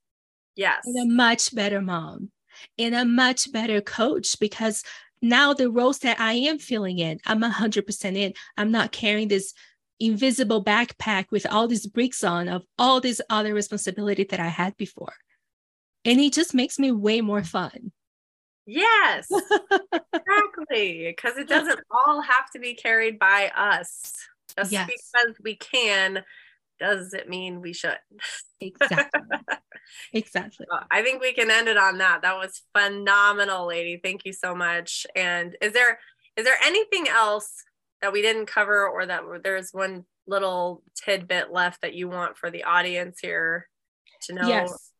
[0.55, 0.81] Yes.
[0.85, 2.31] And a much better mom
[2.77, 4.83] and a much better coach because
[5.21, 8.33] now the roles that I am filling in, I'm 100% in.
[8.57, 9.53] I'm not carrying this
[9.99, 14.75] invisible backpack with all these bricks on of all this other responsibility that I had
[14.77, 15.13] before.
[16.03, 17.91] And it just makes me way more fun.
[18.65, 19.27] Yes,
[20.13, 21.13] exactly.
[21.15, 24.13] Because it doesn't all have to be carried by us.
[24.57, 24.89] Just yes.
[24.89, 26.23] because we can
[26.81, 27.97] does it mean we should.
[28.59, 29.21] exactly.
[30.13, 30.65] Exactly.
[30.89, 32.21] I think we can end it on that.
[32.21, 33.99] That was phenomenal, lady.
[34.01, 35.05] Thank you so much.
[35.15, 35.99] And is there
[36.37, 37.63] is there anything else
[38.01, 42.49] that we didn't cover or that there's one little tidbit left that you want for
[42.49, 43.67] the audience here
[44.27, 44.47] to know?
[44.47, 44.90] Yes.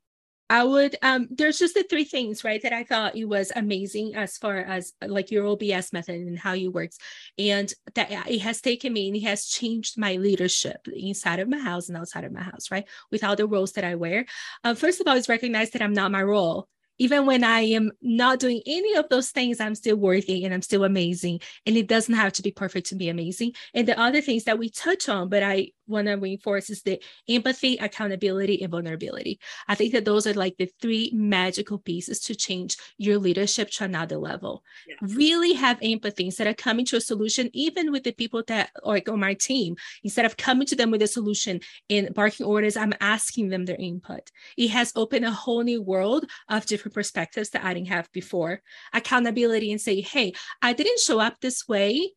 [0.52, 4.16] I would um there's just the three things right that I thought it was amazing
[4.16, 6.97] as far as like your OBS method and how it works
[7.38, 11.58] and that it has taken me and it has changed my leadership inside of my
[11.58, 14.26] house and outside of my house right with all the roles that I wear.
[14.66, 16.68] Um, first of all, is recognize that I'm not my role
[17.02, 20.62] even when I am not doing any of those things, I'm still worthy and I'm
[20.62, 21.39] still amazing.
[21.66, 23.54] And it doesn't have to be perfect to be amazing.
[23.74, 27.02] And the other things that we touch on, but I want to reinforce is the
[27.30, 29.39] empathy, accountability, and vulnerability.
[29.68, 33.84] I think that those are like the three magical pieces to change your leadership to
[33.84, 34.64] another level.
[34.88, 35.16] Yes.
[35.16, 39.10] Really have empathy instead of coming to a solution, even with the people that like
[39.10, 42.94] on my team, instead of coming to them with a solution in barking orders, I'm
[43.00, 44.32] asking them their input.
[44.58, 48.62] It has opened a whole new world of different perspectives that I didn't have before.
[48.94, 52.14] Accountability and say, hey, I didn't show up this way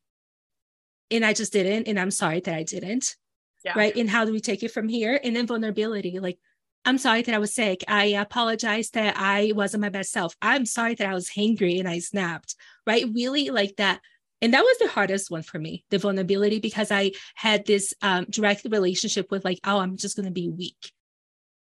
[1.10, 1.88] and I just didn't.
[1.88, 3.16] And I'm sorry that I didn't.
[3.64, 3.72] Yeah.
[3.76, 3.96] Right.
[3.96, 5.18] And how do we take it from here?
[5.24, 6.38] And then vulnerability, like,
[6.84, 7.82] I'm sorry that I was sick.
[7.88, 10.34] I apologize that I wasn't my best self.
[10.42, 12.56] I'm sorry that I was hangry and I snapped.
[12.86, 13.06] Right.
[13.14, 14.00] Really like that.
[14.42, 18.26] And that was the hardest one for me, the vulnerability, because I had this um,
[18.28, 20.92] direct relationship with, like, oh, I'm just going to be weak.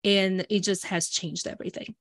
[0.02, 1.94] And it just has changed everything.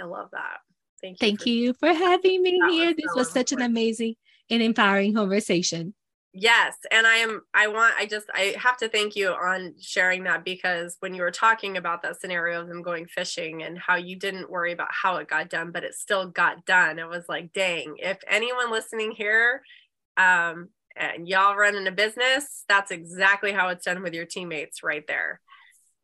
[0.00, 0.58] I love that.
[1.00, 1.26] Thank you.
[1.28, 2.92] Thank for, you for having me here.
[2.92, 4.16] This so was such an amazing
[4.48, 5.94] and empowering conversation.
[6.32, 10.22] Yes, and I am I want I just I have to thank you on sharing
[10.24, 13.96] that because when you were talking about that scenario of them going fishing and how
[13.96, 17.00] you didn't worry about how it got done but it still got done.
[17.00, 19.62] It was like, dang, if anyone listening here
[20.16, 25.06] um and y'all running a business, that's exactly how it's done with your teammates right
[25.08, 25.40] there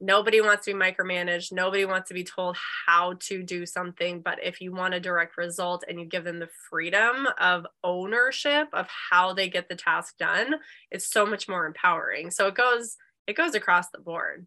[0.01, 1.53] nobody wants to be micromanaged.
[1.53, 4.21] Nobody wants to be told how to do something.
[4.21, 8.69] But if you want a direct result and you give them the freedom of ownership
[8.73, 10.57] of how they get the task done
[10.91, 12.31] it's so much more empowering.
[12.31, 14.47] So it goes it goes across the board.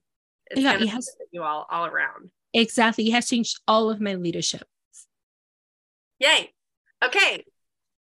[0.50, 2.32] It's yeah, it has you all all around.
[2.54, 3.08] Exactly.
[3.08, 4.64] It has changed all of my leadership.
[6.20, 6.54] Yay.
[7.04, 7.46] Okay.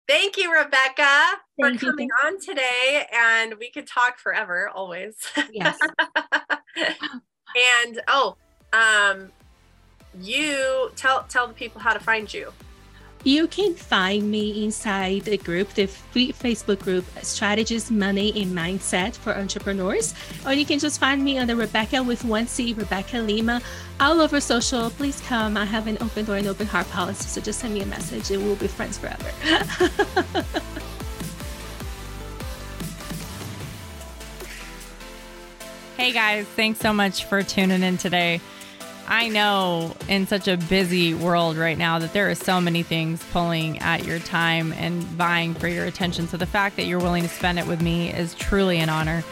[0.07, 2.27] Thank you, Rebeca, Thank for coming you.
[2.27, 3.05] on today.
[3.11, 5.15] And we could talk forever, always.
[5.51, 5.77] Yes.
[7.57, 8.35] And oh,
[8.73, 9.31] um,
[10.21, 12.53] you tell tell the people how to find you.
[13.23, 19.15] You can find me inside the group, the free Facebook group, Strategies, Money, and Mindset
[19.15, 20.13] for Entrepreneurs.
[20.45, 23.61] Or you can just find me under Rebeca with one C, Rebeca Lima,
[23.99, 24.91] all over social.
[24.91, 25.57] Please come.
[25.57, 27.27] I have an open door and open heart policy.
[27.27, 29.31] So just send me a message and we'll be friends forever.
[35.97, 38.39] Hey guys, thanks so much for tuning in today.
[39.07, 43.25] I know in such a busy world right now that there are so many things
[43.31, 46.27] pulling at your time and vying for your attention.
[46.27, 49.23] So the fact that you're willing to spend it with me is truly an honor.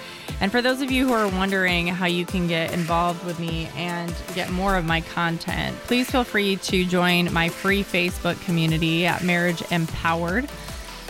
[0.42, 3.70] And for those of you who are wondering how you can get involved with me
[3.76, 9.06] and get more of my content, please feel free to join my free Facebook community
[9.06, 10.50] at Marriage Empowered.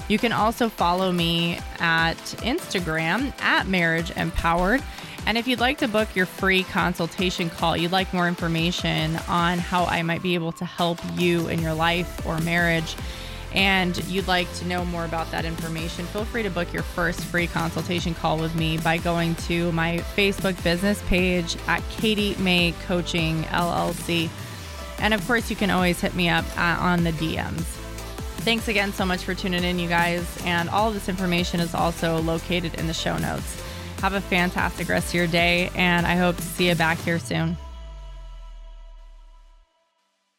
[0.09, 4.83] You can also follow me at Instagram at Marriage Empowered.
[5.25, 9.57] And if you'd like to book your free consultation call, you'd like more information on
[9.57, 12.95] how I might be able to help you in your life or marriage,
[13.55, 17.21] and you'd like to know more about that information, feel free to book your first
[17.21, 22.73] free consultation call with me by going to my Facebook business page at Katie May
[22.85, 24.29] Coaching LLC.
[24.99, 27.63] And of course, you can always hit me up uh, on the DMs.
[28.43, 30.37] Thanks again so much for tuning in, you guys.
[30.43, 33.64] And all this information is also located in the show notes.
[34.01, 37.19] Have a fantastic rest of your day, and I hope to see you back here
[37.19, 37.57] soon.